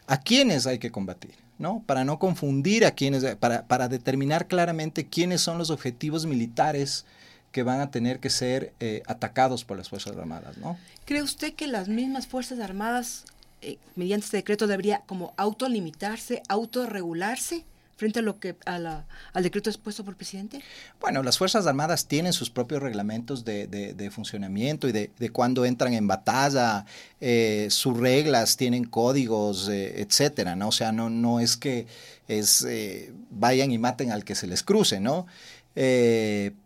a 0.06 0.20
quiénes 0.20 0.66
hay 0.66 0.78
que 0.78 0.90
combatir, 0.90 1.34
¿no? 1.58 1.82
Para 1.86 2.04
no 2.04 2.18
confundir 2.18 2.84
a 2.84 2.92
quiénes, 2.92 3.36
para, 3.36 3.66
para 3.66 3.88
determinar 3.88 4.46
claramente 4.46 5.06
quiénes 5.06 5.40
son 5.40 5.58
los 5.58 5.70
objetivos 5.70 6.26
militares 6.26 7.04
que 7.52 7.62
van 7.62 7.80
a 7.80 7.90
tener 7.90 8.20
que 8.20 8.30
ser 8.30 8.74
eh, 8.80 9.02
atacados 9.06 9.64
por 9.64 9.78
las 9.78 9.88
Fuerzas 9.88 10.16
Armadas, 10.16 10.58
¿no? 10.58 10.76
¿Cree 11.06 11.22
usted 11.22 11.54
que 11.54 11.66
las 11.66 11.88
mismas 11.88 12.26
Fuerzas 12.26 12.60
Armadas, 12.60 13.24
eh, 13.62 13.78
mediante 13.94 14.26
este 14.26 14.36
decreto, 14.36 14.66
debería 14.66 15.02
como 15.06 15.32
autolimitarse, 15.36 16.42
autorregularse? 16.48 17.64
Frente 17.96 18.18
a 18.18 18.22
lo 18.22 18.38
que 18.38 18.56
al 18.64 19.42
decreto 19.42 19.70
expuesto 19.70 20.04
por 20.04 20.12
el 20.12 20.16
presidente? 20.16 20.62
Bueno, 21.00 21.22
las 21.22 21.38
Fuerzas 21.38 21.66
Armadas 21.66 22.06
tienen 22.06 22.32
sus 22.32 22.50
propios 22.50 22.82
reglamentos 22.82 23.44
de, 23.44 24.10
funcionamiento 24.12 24.88
y 24.88 24.92
de, 24.92 25.30
cuándo 25.32 25.64
entran 25.64 25.94
en 25.94 26.06
batalla, 26.06 26.84
eh, 27.20 27.68
sus 27.70 27.96
reglas, 27.98 28.56
tienen 28.56 28.84
códigos, 28.84 29.68
eh, 29.68 30.02
etcétera, 30.02 30.54
¿no? 30.56 30.68
O 30.68 30.72
sea, 30.72 30.92
no, 30.92 31.08
no 31.10 31.40
es 31.40 31.56
que 31.56 31.86
es 32.28 32.62
eh, 32.68 33.12
vayan 33.30 33.72
y 33.72 33.78
maten 33.78 34.12
al 34.12 34.24
que 34.24 34.34
se 34.34 34.46
les 34.46 34.62
cruce, 34.62 35.00
¿no? 35.00 35.26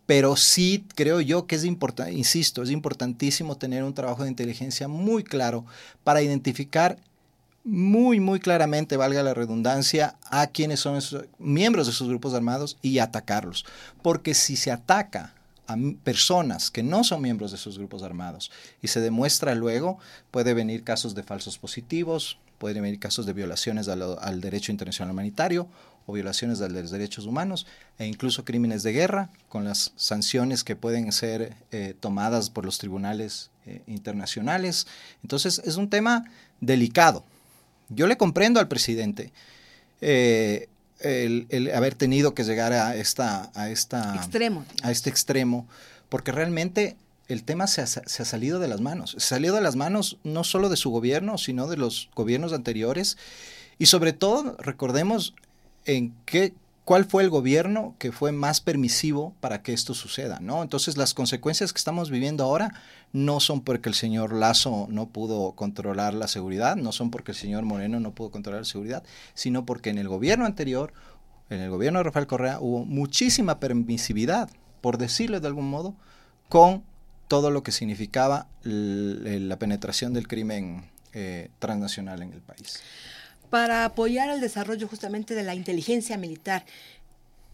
pero 0.06 0.36
sí 0.36 0.86
creo 0.94 1.20
yo 1.20 1.48
que 1.48 1.56
es 1.56 1.64
importante, 1.64 2.12
insisto, 2.12 2.62
es 2.62 2.70
importantísimo 2.70 3.56
tener 3.56 3.82
un 3.82 3.92
trabajo 3.92 4.22
de 4.22 4.28
inteligencia 4.28 4.86
muy 4.86 5.24
claro 5.24 5.66
para 6.04 6.22
identificar 6.22 6.96
muy, 7.64 8.20
muy 8.20 8.40
claramente, 8.40 8.96
valga 8.96 9.22
la 9.22 9.34
redundancia, 9.34 10.16
a 10.24 10.46
quienes 10.46 10.80
son 10.80 10.96
esos, 10.96 11.24
miembros 11.38 11.86
de 11.86 11.92
esos 11.92 12.08
grupos 12.08 12.34
armados 12.34 12.78
y 12.82 12.98
atacarlos. 12.98 13.66
Porque 14.02 14.34
si 14.34 14.56
se 14.56 14.70
ataca 14.70 15.34
a 15.66 15.76
personas 16.02 16.70
que 16.70 16.82
no 16.82 17.04
son 17.04 17.22
miembros 17.22 17.52
de 17.52 17.56
esos 17.56 17.78
grupos 17.78 18.02
armados 18.02 18.50
y 18.82 18.88
se 18.88 19.00
demuestra 19.00 19.54
luego, 19.54 19.98
puede 20.30 20.54
venir 20.54 20.82
casos 20.82 21.14
de 21.14 21.22
falsos 21.22 21.58
positivos, 21.58 22.38
pueden 22.58 22.82
venir 22.82 22.98
casos 22.98 23.24
de 23.24 23.32
violaciones 23.32 23.88
al, 23.88 24.40
derecho 24.40 24.72
internacional 24.72 25.12
humanitario 25.12 25.68
o 26.06 26.12
violaciones 26.12 26.58
de 26.58 26.68
los 26.68 26.90
derechos 26.90 27.24
humanos 27.24 27.66
e 27.98 28.06
incluso 28.06 28.44
crímenes 28.44 28.82
de 28.82 28.92
guerra 28.92 29.30
con 29.48 29.64
las 29.64 29.92
sanciones 29.96 30.64
que 30.64 30.76
pueden 30.76 31.12
ser 31.12 31.54
eh, 31.72 31.94
tomadas 31.98 32.50
por 32.50 32.64
los 32.64 32.78
tribunales 32.78 33.50
eh, 33.66 33.82
internacionales. 33.86 34.86
Entonces 35.22 35.60
es 35.64 35.76
un 35.76 35.88
tema 35.88 36.24
delicado. 36.60 37.24
Yo 37.90 38.06
le 38.06 38.16
comprendo 38.16 38.60
al 38.60 38.68
presidente 38.68 39.32
eh, 40.00 40.68
el, 41.00 41.70
haber 41.74 41.94
tenido 41.94 42.34
que 42.34 42.44
llegar 42.44 42.72
a 42.72 42.96
esta, 42.96 43.50
a 43.54 43.68
esta 43.70 44.14
extremo. 44.16 44.64
a 44.82 44.90
este 44.90 45.10
extremo, 45.10 45.66
porque 46.08 46.32
realmente 46.32 46.96
el 47.28 47.44
tema 47.44 47.66
se 47.66 47.82
ha, 47.82 47.86
se 47.86 48.00
ha, 48.00 48.24
salido 48.24 48.58
de 48.58 48.68
las 48.68 48.80
manos. 48.80 49.12
Se 49.12 49.18
ha 49.18 49.20
salido 49.20 49.54
de 49.54 49.60
las 49.60 49.76
manos 49.76 50.18
no 50.24 50.44
solo 50.44 50.68
de 50.68 50.76
su 50.76 50.90
gobierno, 50.90 51.38
sino 51.38 51.68
de 51.68 51.76
los 51.76 52.10
gobiernos 52.14 52.52
anteriores. 52.52 53.18
Y 53.78 53.86
sobre 53.86 54.12
todo, 54.12 54.56
recordemos 54.58 55.34
en 55.84 56.14
qué 56.26 56.52
cuál 56.90 57.04
fue 57.04 57.22
el 57.22 57.30
gobierno 57.30 57.94
que 58.00 58.10
fue 58.10 58.32
más 58.32 58.60
permisivo 58.60 59.32
para 59.38 59.62
que 59.62 59.72
esto 59.72 59.94
suceda, 59.94 60.40
¿no? 60.40 60.60
Entonces 60.60 60.96
las 60.96 61.14
consecuencias 61.14 61.72
que 61.72 61.78
estamos 61.78 62.10
viviendo 62.10 62.42
ahora 62.42 62.74
no 63.12 63.38
son 63.38 63.60
porque 63.60 63.88
el 63.88 63.94
señor 63.94 64.32
Lazo 64.32 64.88
no 64.90 65.08
pudo 65.08 65.52
controlar 65.52 66.14
la 66.14 66.26
seguridad, 66.26 66.74
no 66.74 66.90
son 66.90 67.12
porque 67.12 67.30
el 67.30 67.36
señor 67.36 67.62
Moreno 67.62 68.00
no 68.00 68.12
pudo 68.12 68.32
controlar 68.32 68.62
la 68.62 68.64
seguridad, 68.64 69.04
sino 69.34 69.64
porque 69.64 69.90
en 69.90 69.98
el 69.98 70.08
gobierno 70.08 70.46
anterior, 70.46 70.92
en 71.48 71.60
el 71.60 71.70
gobierno 71.70 72.00
de 72.00 72.02
Rafael 72.02 72.26
Correa, 72.26 72.58
hubo 72.58 72.84
muchísima 72.84 73.60
permisividad, 73.60 74.50
por 74.80 74.98
decirlo 74.98 75.38
de 75.38 75.46
algún 75.46 75.70
modo, 75.70 75.94
con 76.48 76.82
todo 77.28 77.52
lo 77.52 77.62
que 77.62 77.70
significaba 77.70 78.48
la 78.64 79.56
penetración 79.60 80.12
del 80.12 80.26
crimen 80.26 80.90
eh, 81.12 81.50
transnacional 81.60 82.20
en 82.22 82.32
el 82.32 82.40
país. 82.40 82.80
Para 83.50 83.84
apoyar 83.84 84.30
el 84.30 84.40
desarrollo 84.40 84.86
justamente 84.86 85.34
de 85.34 85.42
la 85.42 85.56
inteligencia 85.56 86.16
militar, 86.16 86.64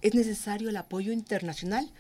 ¿es 0.03 0.15
necesario 0.15 0.69
el 0.69 0.77
apoyo 0.77 1.11
internacional? 1.11 1.91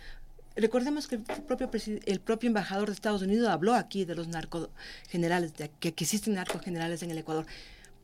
Recordemos 0.54 1.06
que 1.08 1.16
el 1.16 2.20
propio, 2.20 2.48
embajador 2.48 2.88
de 2.88 2.94
Estados 2.94 3.22
Unidos 3.22 3.48
habló 3.48 3.74
aquí 3.74 4.04
de 4.04 4.14
los 4.14 4.28
narcogenerales, 4.28 5.54
de 5.56 5.70
que, 5.80 5.92
que 5.92 6.04
existen 6.04 6.34
narcogenerales 6.34 7.02
en 7.02 7.10
el 7.10 7.18
Ecuador. 7.18 7.46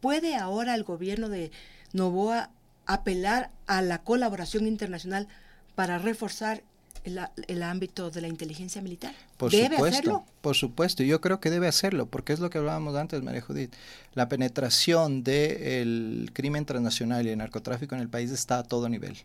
¿Puede 0.01 0.35
ahora 0.35 0.75
el 0.75 0.83
gobierno 0.83 1.29
de 1.29 1.51
Novoa 1.93 2.51
apelar 2.87 3.51
a 3.67 3.83
la 3.83 4.03
colaboración 4.03 4.67
internacional 4.67 5.29
para 5.75 5.99
reforzar 5.99 6.63
el, 7.05 7.63
ámbito 7.63 8.11
de 8.11 8.21
la 8.21 8.29
inteligencia 8.29 8.81
militar? 8.83 9.15
Por 9.37 9.51
¿Debe 9.51 9.77
supuesto, 9.77 9.99
hacerlo? 9.99 10.25
Por 10.41 10.57
supuesto, 10.57 11.03
yo 11.03 11.21
creo 11.21 11.41
que 11.41 11.51
debe 11.51 11.69
hacerlo, 11.69 12.07
porque 12.07 12.33
es 12.33 12.41
lo 12.41 12.51
que 12.51 12.59
hablábamos 12.59 12.97
antes, 12.97 13.23
María 13.23 13.41
Judith. 13.41 13.73
La 14.15 14.29
penetración 14.29 15.25
del 15.25 16.31
crimen 16.33 16.65
transnacional 16.65 17.27
y 17.27 17.31
el 17.31 17.39
narcotráfico 17.39 17.95
en 17.95 18.01
el 18.01 18.09
país 18.09 18.31
está 18.31 18.59
a 18.59 18.63
todo 18.63 18.89
nivel. 18.89 19.17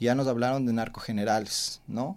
Ya 0.00 0.14
nos 0.14 0.26
hablaron 0.26 0.66
de 0.66 0.72
narcogenerales, 0.72 1.80
¿no? 1.86 2.16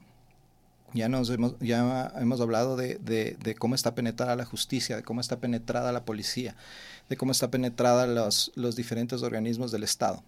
Ya, 0.94 1.10
nos 1.10 1.30
hemos, 1.30 1.56
ya 1.60 2.14
hemos 2.18 2.40
hablado 2.40 2.78
de, 2.78 2.98
de, 2.98 3.56
cómo 3.56 3.75
está 3.75 3.96
penetrada 3.96 4.38
la 4.38 4.46
justicia, 4.46 4.96
de 4.96 5.04
cómo 5.04 5.20
está 5.20 5.40
penetrada 5.40 5.92
la 5.92 6.06
policía, 6.06 6.56
de 7.10 7.18
cómo 7.18 7.34
está 7.34 7.52
penetrada 7.52 8.08
los, 8.08 8.54
los 8.56 8.78
diferentes 8.78 9.22
organismos 9.22 9.72
del 9.72 9.84
Estado. 9.84 10.24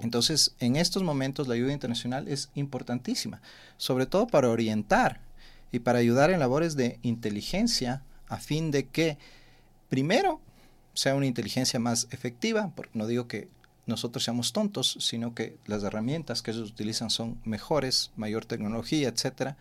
Entonces, 0.00 0.54
en 0.60 0.76
estos 0.76 1.02
momentos 1.02 1.48
la 1.48 1.54
ayuda 1.54 1.72
internacional 1.72 2.28
es 2.28 2.50
importantísima, 2.54 3.40
sobre 3.76 4.06
todo 4.06 4.26
para 4.26 4.48
orientar 4.48 5.20
y 5.72 5.80
para 5.80 5.98
ayudar 5.98 6.30
en 6.30 6.38
labores 6.38 6.76
de 6.76 6.98
inteligencia 7.02 8.02
a 8.28 8.36
fin 8.36 8.70
de 8.70 8.86
que, 8.86 9.18
primero, 9.88 10.40
sea 10.94 11.14
una 11.14 11.26
inteligencia 11.26 11.80
más 11.80 12.06
efectiva, 12.10 12.72
porque 12.74 12.98
no 12.98 13.06
digo 13.06 13.26
que 13.26 13.48
nosotros 13.86 14.22
seamos 14.22 14.52
tontos, 14.52 14.98
sino 15.00 15.34
que 15.34 15.56
las 15.66 15.82
herramientas 15.82 16.42
que 16.42 16.50
ellos 16.50 16.70
utilizan 16.70 17.10
son 17.10 17.40
mejores, 17.44 18.10
mayor 18.16 18.44
tecnología, 18.44 19.08
etcétera. 19.08 19.56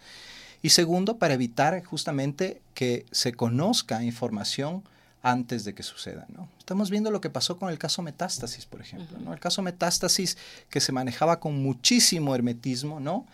Y 0.61 0.69
segundo, 0.69 1.17
para 1.17 1.35
evitar 1.35 1.83
justamente 1.83 2.61
que 2.73 3.05
se 3.11 3.33
conozca 3.33 4.03
información 4.03 4.83
antes 5.27 5.65
de 5.65 5.73
que 5.73 5.83
suceda. 5.83 6.25
¿no? 6.29 6.47
Estamos 6.57 6.89
viendo 6.89 7.11
lo 7.11 7.19
que 7.19 7.29
pasó 7.29 7.57
con 7.57 7.69
el 7.69 7.77
caso 7.77 8.01
Metástasis, 8.01 8.65
por 8.65 8.79
ejemplo. 8.79 9.17
¿no? 9.19 9.33
El 9.33 9.39
caso 9.39 9.61
Metástasis 9.61 10.37
que 10.69 10.79
se 10.79 10.93
manejaba 10.93 11.39
con 11.39 11.61
muchísimo 11.61 12.33
hermetismo, 12.33 12.99
¿no? 12.99 13.25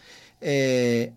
Eh, 0.42 1.14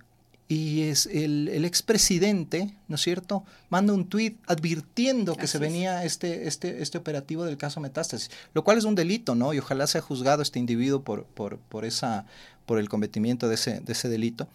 y 0.48 0.82
es 0.82 1.06
el, 1.06 1.48
el 1.48 1.64
expresidente, 1.64 2.72
¿no 2.86 2.94
es 2.94 3.00
cierto?, 3.00 3.42
manda 3.68 3.92
un 3.92 4.06
tuit 4.08 4.38
advirtiendo 4.46 5.34
que 5.34 5.48
se 5.48 5.58
venía 5.58 6.04
este, 6.04 6.46
este, 6.46 6.82
este 6.82 6.98
operativo 6.98 7.44
del 7.44 7.56
caso 7.56 7.80
Metástasis, 7.80 8.30
lo 8.54 8.62
cual 8.62 8.78
es 8.78 8.84
un 8.84 8.94
delito, 8.94 9.34
¿no? 9.34 9.54
Y 9.54 9.58
ojalá 9.58 9.88
sea 9.88 10.02
juzgado 10.02 10.42
este 10.42 10.60
individuo 10.60 11.02
por, 11.02 11.24
por, 11.24 11.58
por, 11.58 11.84
esa, 11.84 12.26
por 12.64 12.78
el 12.78 12.88
cometimiento 12.88 13.48
de 13.48 13.56
ese, 13.56 13.80
de 13.80 13.92
ese 13.92 14.08
delito, 14.08 14.46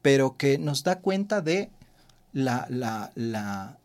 pero 0.00 0.36
que 0.36 0.58
nos 0.58 0.84
da 0.84 1.00
cuenta 1.00 1.40
de 1.40 1.70
la, 2.32 2.66
la, 2.70 3.10
la, 3.16 3.78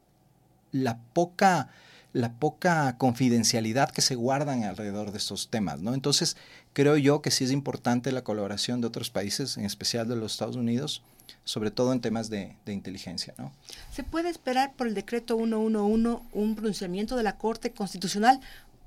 la 0.72 1.00
poca 1.14 1.70
la 2.14 2.34
poca 2.34 2.98
confidencialidad 2.98 3.92
que 3.92 4.02
se 4.02 4.16
guardan 4.16 4.64
alrededor 4.64 5.12
de 5.12 5.20
estos 5.20 5.50
temas, 5.50 5.82
¿no? 5.82 5.94
Entonces, 5.94 6.36
creo 6.74 6.98
yo 6.98 7.22
que 7.22 7.30
sí 7.30 7.44
es 7.44 7.52
importante 7.52 8.12
la 8.12 8.24
colaboración 8.24 8.82
de 8.82 8.88
otros 8.88 9.12
países, 9.12 9.58
en 9.58 9.66
especial 9.66 10.08
de 10.08 10.16
los 10.16 10.32
Estados 10.32 10.56
Unidos, 10.56 11.04
sobre 11.44 11.70
todo 11.70 11.94
en 11.94 12.02
temas 12.02 12.30
de, 12.30 12.56
inteligencia, 12.66 13.36
¿no? 13.38 13.52
¿Se 13.94 14.04
puede 14.04 14.30
esperar 14.30 14.74
por 14.74 14.88
el 14.88 14.96
decreto 14.96 15.36
111 15.38 16.24
un 16.34 16.56
pronunciamiento 16.56 17.16
de 17.18 17.24
la 17.24 17.38
Corte 17.38 17.72
Constitucional 17.72 18.40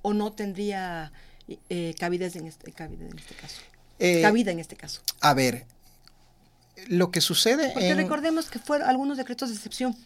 o 0.02 0.12
no 0.12 0.32
tendría 0.32 1.12
eh, 1.68 1.94
cabida, 1.98 2.26
en 2.26 2.46
este, 2.46 2.72
en 2.76 3.18
este 3.18 3.34
caso? 3.34 3.60
Eh, 3.98 4.22
cabida 4.22 4.50
en 4.50 4.58
este 4.58 4.76
caso. 4.76 5.02
A 5.20 5.34
ver, 5.34 5.66
lo 6.88 7.10
que 7.10 7.20
sucede 7.20 7.70
Porque 7.74 7.94
recordemos 7.94 8.50
que 8.50 8.58
fueron 8.58 8.88
algunos 8.88 9.18
decretos 9.18 9.50
de 9.50 9.54
excepción 9.54 9.96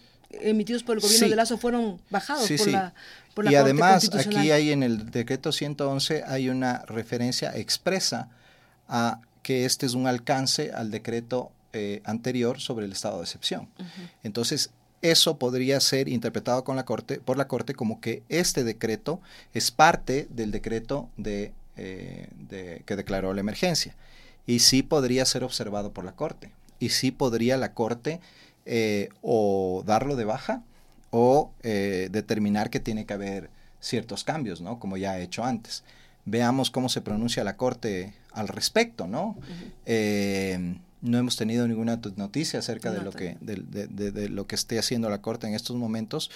emitidos 0.43 0.83
por 0.83 0.97
el 0.97 1.03
gobierno 1.03 1.29
de 1.29 1.37
Lazo 1.37 1.59
fueron 1.59 2.01
bajados 2.11 2.51
por, 2.51 2.69
La, 2.69 2.95
por, 3.35 3.51
y 3.51 3.55
además 3.55 4.11
aquí 4.15 4.51
hay 4.51 4.71
en 4.71 4.83
el 4.83 5.11
decreto 5.11 5.53
111 5.53 6.25
hay 6.27 6.49
una 6.49 6.85
referencia 6.87 7.57
expresa 7.57 8.29
a 8.89 9.21
que 9.43 9.65
este 9.65 9.87
es 9.87 9.95
un 9.95 10.07
alcance 10.07 10.73
al 10.73 10.91
decreto 10.91 11.53
eh, 11.73 12.03
anterior 12.05 12.61
sobre 12.61 12.87
el 12.87 12.93
estado 12.93 13.19
de 13.19 13.25
excepción. 13.25 13.69
Entonces, 14.23 14.71
eso 15.03 15.39
podría 15.39 15.79
ser 15.81 16.09
interpretado 16.09 16.65
con 16.65 16.77
la 16.77 16.87
corte, 16.87 17.19
por 17.19 17.37
la 17.37 17.47
Corte 17.47 17.75
como 17.75 18.01
que 18.01 18.23
este 18.31 18.65
decreto 18.65 19.21
es 19.53 19.71
parte 19.71 20.27
del 20.31 20.51
decreto 20.51 21.11
de, 21.19 21.53
eh, 21.77 22.29
que 22.87 22.97
declaró 22.97 23.35
la 23.35 23.41
emergencia. 23.41 23.95
Y 24.47 24.61
sí 24.61 24.83
podría 24.83 25.27
ser 25.27 25.45
observado 25.45 25.93
por 25.93 26.05
la 26.05 26.13
Corte. 26.13 26.53
Y 26.79 26.89
sí 26.89 27.11
podría 27.11 27.59
la 27.59 27.75
Corte 27.75 28.21
eh, 28.67 29.09
o 29.23 29.83
darlo 29.87 30.17
de 30.17 30.25
baja 30.25 30.63
o 31.11 31.51
eh, 31.63 32.09
determinar 32.11 32.71
que 32.71 32.81
tiene 32.81 33.07
que 33.07 33.15
haber 33.15 33.51
ciertos 33.81 34.25
cambios, 34.25 34.61
¿no? 34.61 34.79
Como 34.79 34.97
ya 34.97 35.13
ha 35.13 35.21
hecho 35.21 35.45
antes. 35.45 35.85
Veamos 36.25 36.71
cómo 36.71 36.89
se 36.89 37.01
pronuncia 37.03 37.45
la 37.45 37.57
Corte 37.57 38.15
al 38.33 38.49
respecto, 38.49 39.07
¿no? 39.07 39.37
No 41.05 41.19
hemos 41.19 41.37
tenido 41.37 41.69
ninguna 41.69 42.01
noticia 42.17 42.61
acerca 42.61 42.91
de, 42.91 43.03
lo 43.03 43.13
que, 43.13 43.37
de, 43.43 44.29
lo 44.31 44.47
que 44.47 44.55
esté 44.55 44.79
haciendo 44.79 45.11
la 45.11 45.21
Corte 45.21 45.47
en 45.47 45.53
estos 45.55 45.77
momentos, 45.77 46.31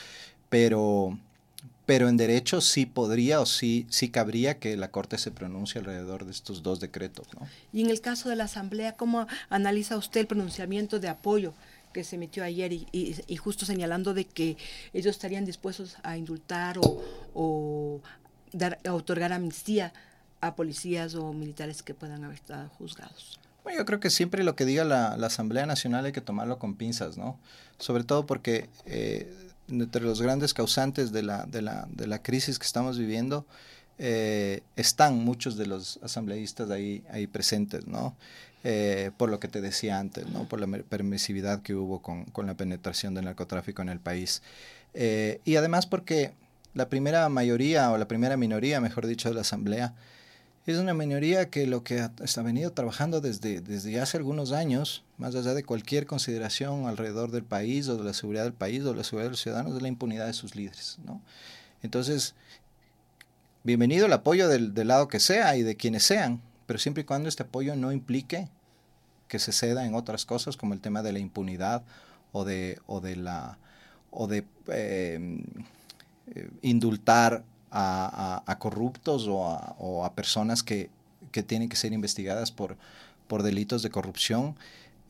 pero, 0.51 1.19
pero 1.87 2.11
en 2.11 2.19
derecho 2.19 2.61
sí 2.61 2.85
podría 2.85 3.41
o 3.41 3.47
sí, 3.47 3.87
sí 3.89 4.11
cabría 4.11 4.59
que 4.59 4.77
la 4.77 4.91
Corte 4.91 5.17
se 5.17 5.31
pronuncie 5.31 5.79
alrededor 5.79 6.27
de 6.27 6.33
estos 6.33 6.63
dos 6.63 6.81
decretos. 6.81 7.27
¿no? 7.33 7.49
Y 7.73 7.81
en 7.81 7.89
el 7.89 8.03
caso 8.03 8.29
de 8.29 8.37
la 8.37 8.45
Asamblea, 8.45 8.93
¿cómo 8.93 9.27
analiza 9.49 9.97
usted 9.97 10.21
el 10.21 10.27
pronunciamiento 10.27 11.01
de 11.01 11.09
apoyo? 11.09 11.55
Que 11.93 12.05
se 12.05 12.17
emitió 12.17 12.45
ayer 12.45 12.73
y, 12.73 13.37
justo 13.37 13.67
señalando 13.67 14.15
de 14.15 14.25
que 14.25 14.57
ellos 14.93 15.17
estarían 15.17 15.45
dispuestos 15.45 15.97
a 16.03 16.17
indultar 16.17 16.79
o, 16.79 17.03
o 17.35 18.01
dar, 18.53 18.79
a 18.87 18.95
otorgar 18.95 19.33
amnistía 19.33 19.93
a 20.41 20.55
policías 20.55 21.15
o 21.15 21.33
militares 21.33 21.83
que 21.83 21.95
puedan 21.95 22.25
haber 22.25 22.37
estado 22.37 22.69
juzgados 22.79 23.39
yo 23.77 23.85
creo 23.85 24.01
que 24.01 24.11
siempre 24.11 24.45
lo 24.45 24.57
que 24.57 24.65
diga 24.65 24.85
la, 24.85 25.15
Asamblea 25.15 25.67
Nacional 25.67 26.05
hay 26.05 26.13
que 26.13 26.21
tomarlo 26.21 26.59
con 26.59 26.75
pinzas, 26.75 27.17
¿no? 27.17 27.39
Sobre 27.79 28.05
todo 28.05 28.27
porque 28.27 28.69
eh, 28.87 29.33
entre 29.69 30.03
los 30.03 30.23
grandes 30.23 30.55
causantes 30.55 31.13
de 31.13 31.23
la, 31.23 31.45
de 31.47 31.63
la, 31.63 31.87
de 31.91 32.07
la 32.07 32.23
crisis 32.23 32.59
que 32.59 32.67
estamos 32.67 32.99
viviendo 32.99 33.47
eh, 33.99 34.63
están 34.77 35.17
muchos 35.19 35.57
de 35.57 35.67
los 35.67 35.99
asambleístas 36.03 36.71
ahí, 36.71 37.03
ahí 37.11 37.27
presentes, 37.27 37.87
¿no? 37.87 38.15
Eh, 38.65 39.13
por 39.17 39.31
lo 39.31 39.39
que 39.39 39.49
te 39.49 39.61
decía 39.61 39.99
antes, 39.99 40.29
¿no? 40.29 40.49
Por 40.49 40.61
la 40.61 40.67
permisividad 40.83 41.63
que 41.63 41.75
hubo 41.75 42.03
con, 42.03 42.25
con 42.27 42.47
la 42.47 42.55
penetración 42.55 43.15
del 43.15 43.27
narcotráfico 43.27 43.83
en 43.83 43.89
el 43.89 44.01
país. 44.01 44.43
y 45.45 45.57
además 45.57 45.87
porque 45.87 46.33
la 46.75 46.89
primera 46.89 47.29
mayoría 47.29 47.91
o 47.91 47.99
la 47.99 48.09
primera 48.09 48.37
minoría, 48.37 48.81
mejor 48.81 49.07
dicho, 49.07 49.29
de 49.29 49.35
la 49.35 49.41
Asamblea, 49.43 49.95
es 50.67 50.77
una 50.77 50.93
minoría 50.93 51.49
que 51.49 51.67
lo 51.67 51.83
que 51.83 52.01
ha, 52.01 52.43
venido 52.43 52.73
trabajando 52.73 53.23
desde, 53.23 53.63
desde 53.63 53.99
hace 54.01 54.19
algunos 54.19 54.53
años, 54.53 55.03
más 55.17 55.35
allá 55.35 55.55
de 55.55 55.65
cualquier 55.65 56.07
consideración 56.07 56.87
alrededor 56.87 57.31
del 57.31 57.43
país 57.43 57.89
o 57.89 57.97
de 57.97 58.05
la 58.05 58.13
seguridad 58.13 58.45
del 58.45 58.53
país 58.53 58.83
o 58.83 58.91
de 58.91 58.97
la 58.97 59.05
seguridad 59.05 59.29
de 59.29 59.31
los 59.31 59.41
ciudadanos, 59.41 59.75
de 59.75 59.81
la 59.81 59.89
impunidad 59.89 60.27
de 60.27 60.35
sus 60.35 60.55
líderes. 60.55 60.99
¿no? 61.07 61.23
Entonces, 61.83 62.35
bienvenido 63.69 64.07
el 64.07 64.13
apoyo 64.15 64.49
del, 64.49 64.73
lado 64.89 65.09
que 65.09 65.21
sea 65.21 65.55
y 65.55 65.63
de 65.63 65.77
quienes 65.77 66.03
sean, 66.03 66.41
pero 66.65 66.79
siempre 66.79 67.03
y 67.03 67.05
cuando 67.05 67.29
este 67.29 67.43
apoyo 67.43 67.77
no 67.77 67.93
implique 67.93 68.49
que 69.29 69.39
se 69.39 69.53
ceda 69.53 69.85
en 69.85 69.95
otras 69.95 70.25
cosas 70.25 70.57
como 70.57 70.73
el 70.73 70.81
tema 70.81 71.03
de 71.03 71.13
la 71.13 71.19
impunidad 71.19 71.83
o 72.33 72.47
de, 72.47 72.79
o 72.87 73.03
de 73.03 73.17
la 73.17 73.59
o 74.11 74.27
de 74.27 74.47
eh, 74.69 75.45
eh, 76.35 76.51
indultar 76.63 77.45
a, 77.71 78.57
corruptos 78.59 79.27
o 79.29 80.03
a, 80.03 80.15
personas 80.15 80.63
que, 80.63 80.89
tienen 81.47 81.69
que 81.69 81.77
ser 81.77 81.93
investigadas 81.93 82.51
por, 82.51 82.79
por 83.27 83.43
delitos 83.43 83.83
de 83.83 83.91
corrupción 83.91 84.57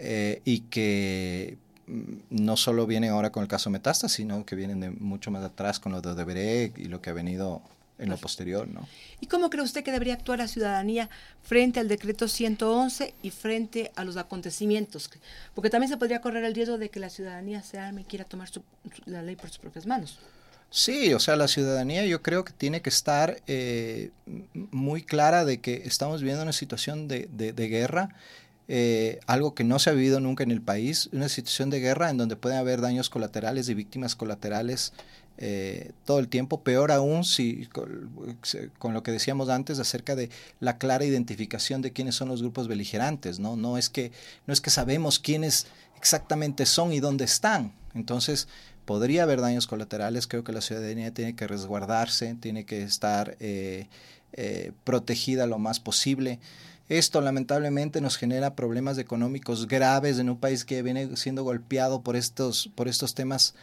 eh, 0.01 0.43
y 0.45 0.63
que 0.63 1.59
mm, 1.87 2.15
no 2.31 2.57
solo 2.57 2.89
vienen 2.89 3.11
ahora 3.11 3.31
con 3.31 3.45
el 3.45 3.49
caso 3.49 3.71
Metástasis, 3.71 4.17
sino 4.17 4.45
que 4.45 4.57
vienen 4.57 4.81
de 4.81 4.91
mucho 4.91 5.31
más 5.31 5.45
atrás 5.45 5.79
con 5.79 5.93
lo 5.93 6.01
de 6.01 6.09
Odebrecht 6.09 6.77
y 6.77 6.87
lo 6.87 7.01
que 7.01 7.11
ha 7.11 7.13
venido 7.13 7.63
en 7.99 8.09
lo 8.09 8.17
posterior, 8.17 8.69
¿no? 8.69 8.89
¿Y 9.21 9.27
cómo 9.27 9.51
cree 9.51 9.63
usted 9.63 9.83
que 9.83 9.93
debería 9.93 10.15
actuar 10.15 10.39
la 10.39 10.49
ciudadanía 10.49 11.11
frente 11.43 11.81
al 11.81 11.89
decreto 11.89 12.29
111 12.29 13.15
y 13.23 13.31
frente 13.31 13.91
a 13.97 14.05
los 14.05 14.17
acontecimientos? 14.17 15.11
Porque 15.55 15.71
también 15.71 15.91
se 15.91 15.97
podría 15.97 16.21
correr 16.21 16.45
el 16.45 16.55
riesgo 16.55 16.79
de 16.79 16.91
que 16.91 17.01
la 17.01 17.11
ciudadanía 17.11 17.63
se 17.63 17.79
arme 17.79 18.03
y 18.03 18.05
quiera 18.05 18.25
tomar 18.25 18.49
la 19.07 19.23
ley 19.23 19.37
por 19.37 19.49
sus 19.49 19.59
propias 19.59 19.87
manos. 19.87 20.19
Sí, 20.71 21.15
o 21.15 21.19
sea, 21.19 21.37
la 21.37 21.49
ciudadanía 21.49 22.05
yo 22.05 22.23
creo 22.23 22.45
que 22.45 22.53
tiene 22.53 22.83
que 22.83 22.91
estar 22.91 23.41
eh, 23.47 24.11
muy 24.55 25.03
clara 25.03 25.47
de 25.47 25.61
que 25.61 25.83
estamos 25.87 26.21
viviendo 26.21 26.43
una 26.43 26.53
situación 26.53 27.09
de, 27.09 27.27
guerra, 27.57 28.11
eh, 28.69 29.19
algo 29.27 29.55
que 29.55 29.65
no 29.65 29.79
se 29.79 29.89
ha 29.89 29.95
vivido 29.95 30.21
nunca 30.21 30.45
en 30.45 30.51
el 30.51 30.61
país, 30.61 31.09
una 31.13 31.31
situación 31.31 31.71
de 31.71 31.81
guerra 31.81 32.11
en 32.11 32.19
donde 32.19 32.37
pueden 32.37 32.59
haber 32.59 32.83
daños 32.83 33.09
colaterales 33.09 33.71
y 33.71 33.75
víctimas 33.75 34.15
colaterales 34.15 34.93
eh, 35.41 35.93
todo 36.05 36.19
el 36.19 36.27
tiempo, 36.27 36.65
peor 36.65 36.91
aún 36.91 37.25
si 37.25 37.67
con, 37.67 38.93
lo 38.93 39.03
que 39.05 39.13
decíamos 39.13 39.49
antes 39.49 39.79
acerca 39.79 40.17
de 40.17 40.31
la 40.59 40.79
clara 40.79 41.05
identificación 41.05 41.81
de 41.81 41.93
quiénes 41.93 42.17
son 42.17 42.29
los 42.29 42.43
grupos 42.43 42.67
beligerantes, 42.67 43.39
¿no? 43.39 43.55
No 43.55 43.79
es 43.79 43.89
que, 43.89 44.11
no 44.49 44.53
es 44.53 44.61
que 44.61 44.71
sabemos 44.71 45.21
quiénes 45.21 45.69
exactamente 45.97 46.67
son 46.67 46.93
y 46.93 46.99
dónde 46.99 47.25
están. 47.25 47.73
Entonces, 47.95 48.49
podría 48.85 49.23
haber 49.23 49.41
daños 49.41 49.69
colaterales, 49.69 50.27
creo 50.27 50.43
que 50.43 50.53
la 50.53 50.61
ciudadanía 50.61 51.15
tiene 51.15 51.37
que 51.37 51.47
resguardarse, 51.47 52.35
tiene 52.41 52.65
que 52.65 52.83
estar 52.83 53.37
eh, 53.39 53.87
eh, 54.33 54.73
protegida 54.83 55.47
lo 55.47 55.59
más 55.61 55.79
posible. 55.79 56.41
Esto 56.89 57.21
lamentablemente 57.21 58.01
nos 58.01 58.17
genera 58.17 58.57
problemas 58.57 58.99
económicos 58.99 59.69
graves 59.69 60.19
en 60.19 60.31
un 60.31 60.39
país 60.39 60.65
que 60.65 60.83
viene 60.83 61.17
siendo 61.17 61.45
golpeado 61.45 62.03
por 62.03 62.17
estos, 62.17 62.71
por 62.75 62.89
estos 62.89 63.15
temas 63.15 63.55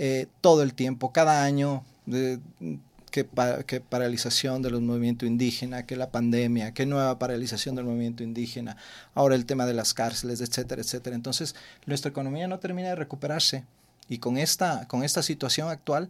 eh, 0.00 0.28
todo 0.40 0.62
el 0.62 0.74
tiempo, 0.74 1.12
cada 1.12 1.42
año, 1.42 1.82
que, 3.10 3.26
que, 3.66 3.80
paralización 3.80 4.62
de 4.62 4.70
los 4.70 4.80
movimientos 4.80 5.28
indígenas, 5.28 5.84
que 5.84 5.96
la 5.96 6.10
pandemia, 6.10 6.72
que 6.72 6.86
nueva 6.86 7.18
paralización 7.18 7.74
del 7.74 7.84
movimiento 7.84 8.22
indígena, 8.22 8.76
ahora 9.14 9.34
el 9.34 9.44
tema 9.44 9.66
de 9.66 9.74
las 9.74 9.94
cárceles, 9.94 10.40
etcétera, 10.40 10.82
etcétera. 10.82 11.16
Entonces, 11.16 11.56
nuestra 11.84 12.10
economía 12.10 12.46
no 12.46 12.60
termina 12.60 12.90
de 12.90 12.94
recuperarse 12.94 13.64
y 14.08 14.18
con 14.18 14.38
esta, 14.38 14.86
con 14.86 15.02
esta 15.02 15.20
situación 15.20 15.68
actual 15.68 16.08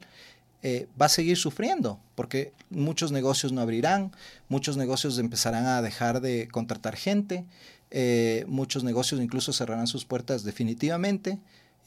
eh, 0.62 0.87
va 1.01 1.07
a 1.07 1.09
seguir 1.09 1.38
sufriendo, 1.38 1.98
porque 2.14 2.53
muchos 2.68 3.11
negocios 3.11 3.53
no 3.53 3.62
abrirán, 3.62 4.12
muchos 4.51 4.77
negocios 4.77 5.18
empezarán 5.18 5.64
a 5.64 5.81
dejar 5.81 6.20
de 6.20 6.46
contratar 6.48 6.94
gente, 6.94 7.46
eh, 7.90 8.44
muchos 8.48 8.85
negocios 8.85 9.18
incluso 9.22 9.55
cerrarán 9.55 9.87
sus 9.87 10.05
puertas 10.05 10.44
definitivamente 10.44 11.38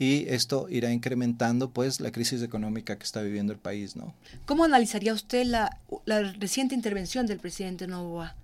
y 0.01 0.25
esto 0.29 0.65
irá 0.67 0.91
incrementando 0.91 1.69
pues 1.69 1.99
la 1.99 2.11
crisis 2.11 2.41
económica 2.41 2.97
que 2.97 3.03
está 3.03 3.21
viviendo 3.21 3.53
el 3.53 3.59
país, 3.59 3.95
¿no? 3.95 4.15
¿Cómo 4.47 4.63
analizaría 4.63 5.13
usted 5.13 5.45
la, 5.45 5.77
la 6.05 6.23
reciente 6.39 6.73
intervención 6.73 7.27
del 7.27 7.37
presidente 7.37 7.85
Novoa? 7.85 8.35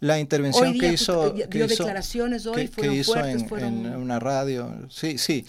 La 0.00 0.20
intervención 0.20 0.78
que 0.78 0.92
hizo... 0.92 1.34
Que 1.34 1.46
dio 1.46 1.66
declaraciones 1.66 2.44
hoy, 2.44 2.66
fueron 2.66 2.94
hizo 2.94 3.12
fuertes, 3.14 3.42
en, 3.42 3.48
fueron... 3.48 3.86
en, 3.86 3.96
una 3.96 4.20
radio, 4.20 4.86
sí, 4.90 5.16
sí. 5.16 5.46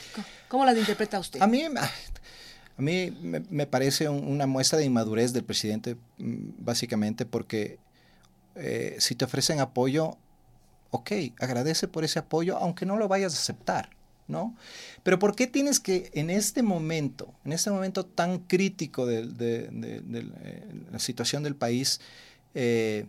¿Cómo 0.48 0.64
las 0.64 0.78
interpreta 0.78 1.20
usted? 1.20 1.42
A 1.42 1.48
mí, 1.48 1.64
a 1.64 2.82
mí 2.82 3.12
me, 3.50 3.68
parece 3.68 4.08
una 4.08 4.48
muestra 4.48 4.80
de 4.80 4.86
inmadurez 4.86 5.34
del 5.34 5.44
presidente, 5.44 5.98
mm, 6.18 6.52
básicamente, 6.60 7.26
porque 7.26 7.78
eh, 8.56 8.96
si 9.00 9.16
te 9.16 9.26
ofrecen 9.26 9.60
apoyo, 9.60 10.16
ok, 10.92 11.12
agradece 11.40 11.90
por 11.90 12.06
ese 12.06 12.20
apoyo, 12.20 12.58
aunque 12.58 12.86
no 12.86 12.96
lo 12.96 13.10
vayas 13.10 13.36
a 13.36 13.38
aceptar, 13.38 13.90
¿no? 14.28 14.56
Pero 15.04 15.20
¿por 15.20 15.36
qué 15.36 15.48
tienes 15.48 15.80
que 15.80 16.12
en 16.14 16.30
este 16.30 16.64
momento, 16.64 17.34
en 17.46 17.54
este 17.54 17.72
momento 17.72 18.06
tan 18.06 18.40
crítico 18.40 19.06
de, 19.06 19.30
eh, 19.40 20.64
la 20.92 21.00
situación 21.00 21.44
del 21.44 21.56
país, 21.56 22.00
eh, 22.56 23.06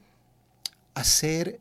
hacer 0.95 1.61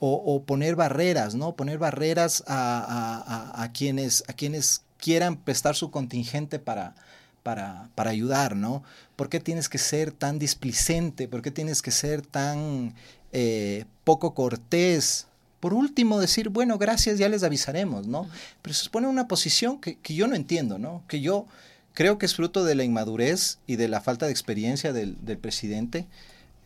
o, 0.00 0.42
poner 0.44 0.76
barreras, 0.76 1.34
¿no? 1.34 1.56
Poner 1.56 1.78
barreras 1.78 2.44
a, 2.46 3.70
quienes, 3.74 4.24
a 4.28 4.32
quienes 4.32 4.82
quieran 4.98 5.36
prestar 5.36 5.74
su 5.74 5.90
contingente 5.90 6.58
para, 6.58 6.94
para, 7.42 7.88
para, 7.94 8.10
ayudar, 8.10 8.54
¿no? 8.56 8.82
¿Por 9.16 9.28
qué 9.28 9.40
tienes 9.40 9.68
que 9.68 9.78
ser 9.78 10.12
tan 10.12 10.38
displicente? 10.38 11.26
¿Por 11.26 11.42
qué 11.42 11.50
tienes 11.50 11.82
que 11.82 11.90
ser 11.90 12.22
tan 12.22 12.94
eh, 13.32 13.84
poco 14.04 14.34
cortés? 14.34 15.26
Por 15.60 15.74
último, 15.74 16.20
decir, 16.20 16.50
bueno, 16.50 16.78
gracias, 16.78 17.18
ya 17.18 17.28
les 17.28 17.42
avisaremos, 17.42 18.06
¿no? 18.06 18.28
Pero 18.62 18.74
se 18.74 18.90
pone 18.90 19.08
una 19.08 19.26
posición 19.26 19.80
que, 19.80 19.96
que, 19.96 20.14
yo 20.14 20.26
no 20.26 20.36
entiendo, 20.36 20.78
¿no? 20.78 21.02
Que 21.08 21.20
yo 21.20 21.46
creo 21.94 22.18
que 22.18 22.26
es 22.26 22.34
fruto 22.34 22.64
de 22.64 22.74
la 22.74 22.84
inmadurez 22.84 23.58
y 23.66 23.76
de 23.76 23.88
la 23.88 24.00
falta 24.00 24.26
de 24.26 24.32
experiencia 24.32 24.92
del, 24.92 25.16
del 25.24 25.38
presidente. 25.38 26.06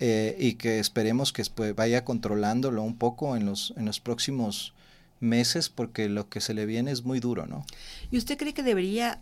Eh, 0.04 0.36
y 0.36 0.54
que 0.54 0.80
esperemos 0.80 1.32
que 1.32 1.44
pues, 1.54 1.76
vaya 1.76 2.04
controlándolo 2.04 2.82
un 2.82 2.96
poco 2.96 3.36
en 3.36 3.46
los, 3.46 3.72
en 3.76 3.84
los 3.84 4.00
próximos 4.00 4.74
meses 5.20 5.68
porque 5.68 6.08
lo 6.08 6.28
que 6.28 6.40
se 6.40 6.54
le 6.54 6.66
viene 6.66 6.90
es 6.90 7.04
muy 7.04 7.20
duro, 7.20 7.46
¿no? 7.46 7.64
¿Y 8.10 8.18
usted 8.18 8.36
cree 8.36 8.52
que 8.52 8.64
debería 8.64 9.20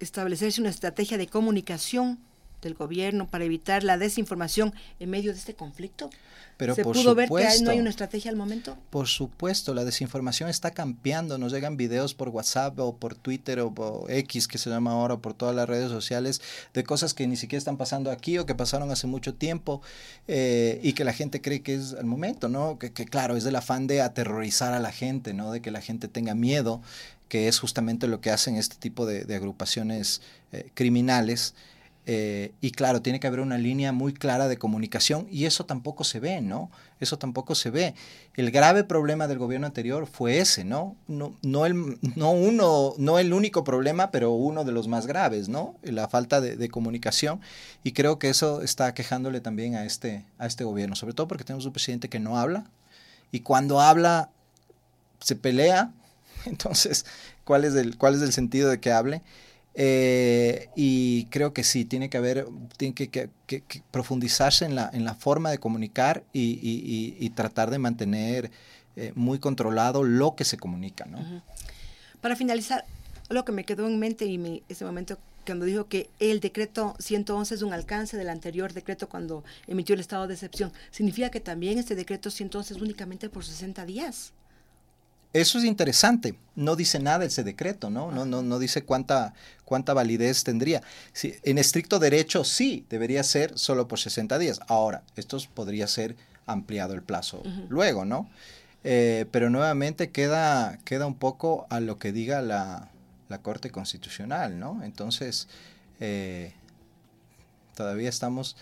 establecerse 0.00 0.60
una 0.60 0.70
estrategia 0.70 1.16
de 1.16 1.28
comunicación 1.28 2.18
del 2.62 2.74
gobierno 2.74 3.26
para 3.26 3.44
evitar 3.44 3.84
la 3.84 3.98
desinformación 3.98 4.72
en 5.00 5.10
medio 5.10 5.32
de 5.32 5.38
este 5.38 5.54
conflicto? 5.54 6.08
Pero 6.56 6.74
¿Se 6.74 6.84
por 6.84 6.94
pudo 6.94 7.14
ver 7.14 7.26
supuesto, 7.26 7.58
que 7.58 7.64
no 7.64 7.70
hay 7.72 7.80
una 7.80 7.90
estrategia 7.90 8.30
al 8.30 8.36
momento? 8.36 8.76
Por 8.90 9.08
supuesto, 9.08 9.74
la 9.74 9.84
desinformación 9.84 10.48
está 10.48 10.70
campeando. 10.70 11.36
Nos 11.38 11.52
llegan 11.52 11.76
videos 11.76 12.14
por 12.14 12.28
WhatsApp 12.28 12.78
o 12.78 12.94
por 12.94 13.14
Twitter 13.14 13.58
o 13.60 13.72
por 13.74 14.10
X, 14.10 14.46
que 14.46 14.58
se 14.58 14.70
llama 14.70 14.92
ahora, 14.92 15.16
por 15.16 15.34
todas 15.34 15.56
las 15.56 15.68
redes 15.68 15.90
sociales, 15.90 16.40
de 16.72 16.84
cosas 16.84 17.14
que 17.14 17.26
ni 17.26 17.36
siquiera 17.36 17.58
están 17.58 17.78
pasando 17.78 18.10
aquí 18.10 18.38
o 18.38 18.46
que 18.46 18.54
pasaron 18.54 18.90
hace 18.90 19.06
mucho 19.06 19.34
tiempo 19.34 19.82
eh, 20.28 20.78
y 20.84 20.92
que 20.92 21.04
la 21.04 21.12
gente 21.12 21.40
cree 21.40 21.62
que 21.62 21.74
es 21.74 21.92
el 21.98 22.06
momento, 22.06 22.48
¿no? 22.48 22.78
Que, 22.78 22.92
que 22.92 23.06
claro, 23.06 23.36
es 23.36 23.44
del 23.44 23.56
afán 23.56 23.86
de 23.86 24.00
aterrorizar 24.00 24.72
a 24.72 24.78
la 24.78 24.92
gente, 24.92 25.34
¿no? 25.34 25.50
De 25.50 25.62
que 25.62 25.70
la 25.70 25.80
gente 25.80 26.06
tenga 26.06 26.34
miedo 26.34 26.80
que 27.28 27.48
es 27.48 27.58
justamente 27.58 28.08
lo 28.08 28.20
que 28.20 28.30
hacen 28.30 28.56
este 28.56 28.76
tipo 28.76 29.06
de, 29.06 29.24
de 29.24 29.36
agrupaciones 29.36 30.20
eh, 30.52 30.70
criminales. 30.74 31.54
Eh, 32.04 32.52
y 32.60 32.72
claro, 32.72 33.00
tiene 33.00 33.20
que 33.20 33.28
haber 33.28 33.38
una 33.38 33.58
línea 33.58 33.92
muy 33.92 34.12
clara 34.12 34.48
de 34.48 34.56
comunicación 34.56 35.28
y 35.30 35.44
eso 35.44 35.66
tampoco 35.66 36.02
se 36.02 36.18
ve, 36.18 36.40
¿no? 36.40 36.68
Eso 36.98 37.16
tampoco 37.16 37.54
se 37.54 37.70
ve. 37.70 37.94
El 38.34 38.50
grave 38.50 38.82
problema 38.82 39.28
del 39.28 39.38
gobierno 39.38 39.68
anterior 39.68 40.06
fue 40.06 40.38
ese, 40.38 40.64
¿no? 40.64 40.96
No, 41.06 41.36
no, 41.42 41.64
el, 41.64 41.98
no, 42.16 42.32
uno, 42.32 42.94
no 42.98 43.18
el 43.20 43.32
único 43.32 43.62
problema, 43.62 44.10
pero 44.10 44.32
uno 44.32 44.64
de 44.64 44.72
los 44.72 44.88
más 44.88 45.06
graves, 45.06 45.48
¿no? 45.48 45.76
La 45.82 46.08
falta 46.08 46.40
de, 46.40 46.56
de, 46.56 46.68
comunicación 46.68 47.40
y 47.84 47.92
creo 47.92 48.18
que 48.18 48.30
eso 48.30 48.62
está 48.62 48.94
quejándole 48.94 49.40
también 49.40 49.76
a 49.76 49.84
este, 49.84 50.24
a 50.38 50.46
este 50.46 50.64
gobierno, 50.64 50.96
sobre 50.96 51.14
todo 51.14 51.28
porque 51.28 51.44
tenemos 51.44 51.66
un 51.66 51.72
presidente 51.72 52.08
que 52.08 52.18
no 52.18 52.36
habla 52.36 52.64
y 53.30 53.40
cuando 53.40 53.80
habla 53.80 54.30
se 55.20 55.36
pelea, 55.36 55.92
entonces, 56.46 57.06
¿cuál 57.44 57.64
es 57.64 57.74
el, 57.74 57.96
cuál 57.96 58.14
es 58.14 58.22
el 58.22 58.32
sentido 58.32 58.70
de 58.70 58.80
que 58.80 58.92
hable? 58.92 59.22
Eh, 59.74 60.68
y 60.76 61.24
creo 61.26 61.54
que 61.54 61.64
sí, 61.64 61.84
tiene 61.84 62.10
que 62.10 62.18
haber, 62.18 62.46
tiene 62.76 62.94
que, 62.94 63.30
profundizarse 63.90 64.64
en 64.64 64.74
la, 64.74 64.90
en 64.92 65.04
la, 65.04 65.14
forma 65.14 65.50
de 65.50 65.58
comunicar 65.58 66.24
y, 66.32 66.58
y, 67.18 67.30
tratar 67.30 67.70
de 67.70 67.78
mantener 67.78 68.50
eh, 68.96 69.12
muy 69.14 69.38
controlado 69.38 70.02
lo 70.04 70.34
que 70.34 70.44
se 70.44 70.58
comunica. 70.58 71.06
¿no? 71.06 71.42
Para 72.20 72.36
finalizar, 72.36 72.84
lo 73.30 73.44
que 73.44 73.52
me 73.52 73.64
quedó 73.64 73.86
en 73.86 73.98
mente 73.98 74.26
y 74.26 74.36
me, 74.38 74.62
ese 74.68 74.84
momento 74.84 75.18
cuando 75.46 75.64
dijo 75.64 75.88
que 75.88 76.08
el 76.20 76.40
decreto 76.40 76.94
111 77.00 77.54
es 77.54 77.62
un 77.62 77.72
alcance 77.72 78.16
del 78.16 78.28
anterior 78.28 78.72
decreto 78.72 79.08
cuando 79.08 79.42
emitió 79.66 79.94
el 79.94 80.00
estado 80.00 80.26
de 80.26 80.34
excepción, 80.34 80.72
significa 80.90 81.30
que 81.30 81.40
también 81.40 81.78
este 81.78 81.96
decreto 81.96 82.30
111 82.30 82.74
es 82.74 82.80
únicamente 82.80 83.28
por 83.28 83.44
60 83.44 83.84
días. 83.86 84.32
Eso 85.32 85.58
es 85.58 85.64
interesante. 85.64 86.34
No 86.54 86.76
dice 86.76 86.98
nada 86.98 87.24
ese 87.24 87.42
decreto, 87.42 87.88
¿no? 87.88 88.10
No, 88.12 88.26
no, 88.26 88.42
no 88.42 88.58
dice 88.58 88.82
cuánta, 88.84 89.32
cuánta 89.64 89.94
validez 89.94 90.44
tendría. 90.44 90.82
En 91.22 91.58
estricto 91.58 91.98
derecho, 91.98 92.44
sí, 92.44 92.84
debería 92.90 93.22
ser 93.22 93.58
solo 93.58 93.88
por 93.88 93.98
60 93.98 94.38
días. 94.38 94.60
Ahora, 94.68 95.02
esto 95.16 95.38
podría 95.54 95.86
ser 95.86 96.16
ampliado 96.46 96.92
el 96.94 97.02
plazo 97.02 97.40
uh 97.44 97.48
-huh. 97.48 97.66
luego, 97.68 98.04
¿no? 98.04 98.28
Eh, 98.84 99.26
pero 99.30 99.48
nuevamente 99.48 100.10
queda, 100.10 100.78
queda 100.84 101.06
un 101.06 101.14
poco 101.14 101.66
a 101.70 101.80
lo 101.80 101.98
que 101.98 102.12
diga 102.12 102.42
la, 102.42 102.90
la 103.28 103.38
Corte 103.38 103.70
Constitucional, 103.70 104.58
¿no? 104.58 104.82
Entonces, 104.82 105.48
eh, 106.00 106.52
todavía 107.74 108.08
estamos 108.08 108.56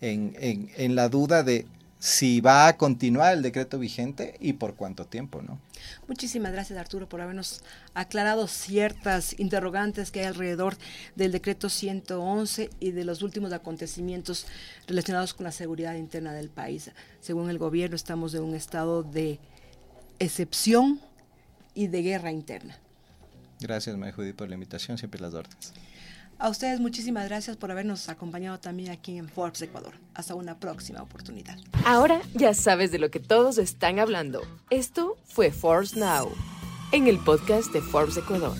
en, 0.00 0.36
en, 0.38 0.70
en 0.76 0.94
la 0.94 1.08
duda 1.08 1.42
de 1.42 1.66
si 2.02 2.40
va 2.40 2.66
a 2.66 2.76
continuar 2.76 3.32
el 3.32 3.42
decreto 3.42 3.78
vigente 3.78 4.34
y 4.40 4.54
por 4.54 4.74
cuánto 4.74 5.04
tiempo, 5.04 5.40
¿no? 5.40 5.60
Muchísimas 6.08 6.50
gracias, 6.50 6.76
Arturo, 6.76 7.08
por 7.08 7.20
habernos 7.20 7.62
aclarado 7.94 8.48
ciertas 8.48 9.38
interrogantes 9.38 10.10
que 10.10 10.18
hay 10.18 10.26
alrededor 10.26 10.76
del 11.14 11.30
decreto 11.30 11.68
111 11.68 12.70
y 12.80 12.90
de 12.90 13.04
los 13.04 13.22
últimos 13.22 13.52
acontecimientos 13.52 14.48
relacionados 14.88 15.32
con 15.32 15.44
la 15.44 15.52
seguridad 15.52 15.94
interna 15.94 16.32
del 16.32 16.50
país. 16.50 16.90
Según 17.20 17.48
el 17.50 17.58
gobierno, 17.58 17.94
estamos 17.94 18.34
en 18.34 18.42
un 18.42 18.56
estado 18.56 19.04
de 19.04 19.38
excepción 20.18 21.00
y 21.72 21.86
de 21.86 22.02
guerra 22.02 22.32
interna. 22.32 22.76
Gracias, 23.60 23.96
María 23.96 24.12
Judy, 24.12 24.32
por 24.32 24.48
la 24.48 24.54
invitación, 24.54 24.98
siempre 24.98 25.20
las 25.20 25.34
órdenes. 25.34 25.72
A 26.42 26.48
ustedes 26.48 26.80
muchísimas 26.80 27.28
gracias 27.28 27.56
por 27.56 27.70
habernos 27.70 28.08
acompañado 28.08 28.58
también 28.58 28.90
aquí 28.90 29.16
en 29.16 29.28
Forbes 29.28 29.62
Ecuador. 29.62 29.94
Hasta 30.12 30.34
una 30.34 30.58
próxima 30.58 31.00
oportunidad. 31.00 31.56
Ahora 31.84 32.20
ya 32.34 32.52
sabes 32.52 32.90
de 32.90 32.98
lo 32.98 33.12
que 33.12 33.20
todos 33.20 33.58
están 33.58 34.00
hablando. 34.00 34.42
Esto 34.68 35.16
fue 35.24 35.52
Forbes 35.52 35.94
Now, 35.94 36.32
en 36.90 37.06
el 37.06 37.20
podcast 37.20 37.72
de 37.72 37.80
Forbes 37.80 38.16
Ecuador. 38.16 38.56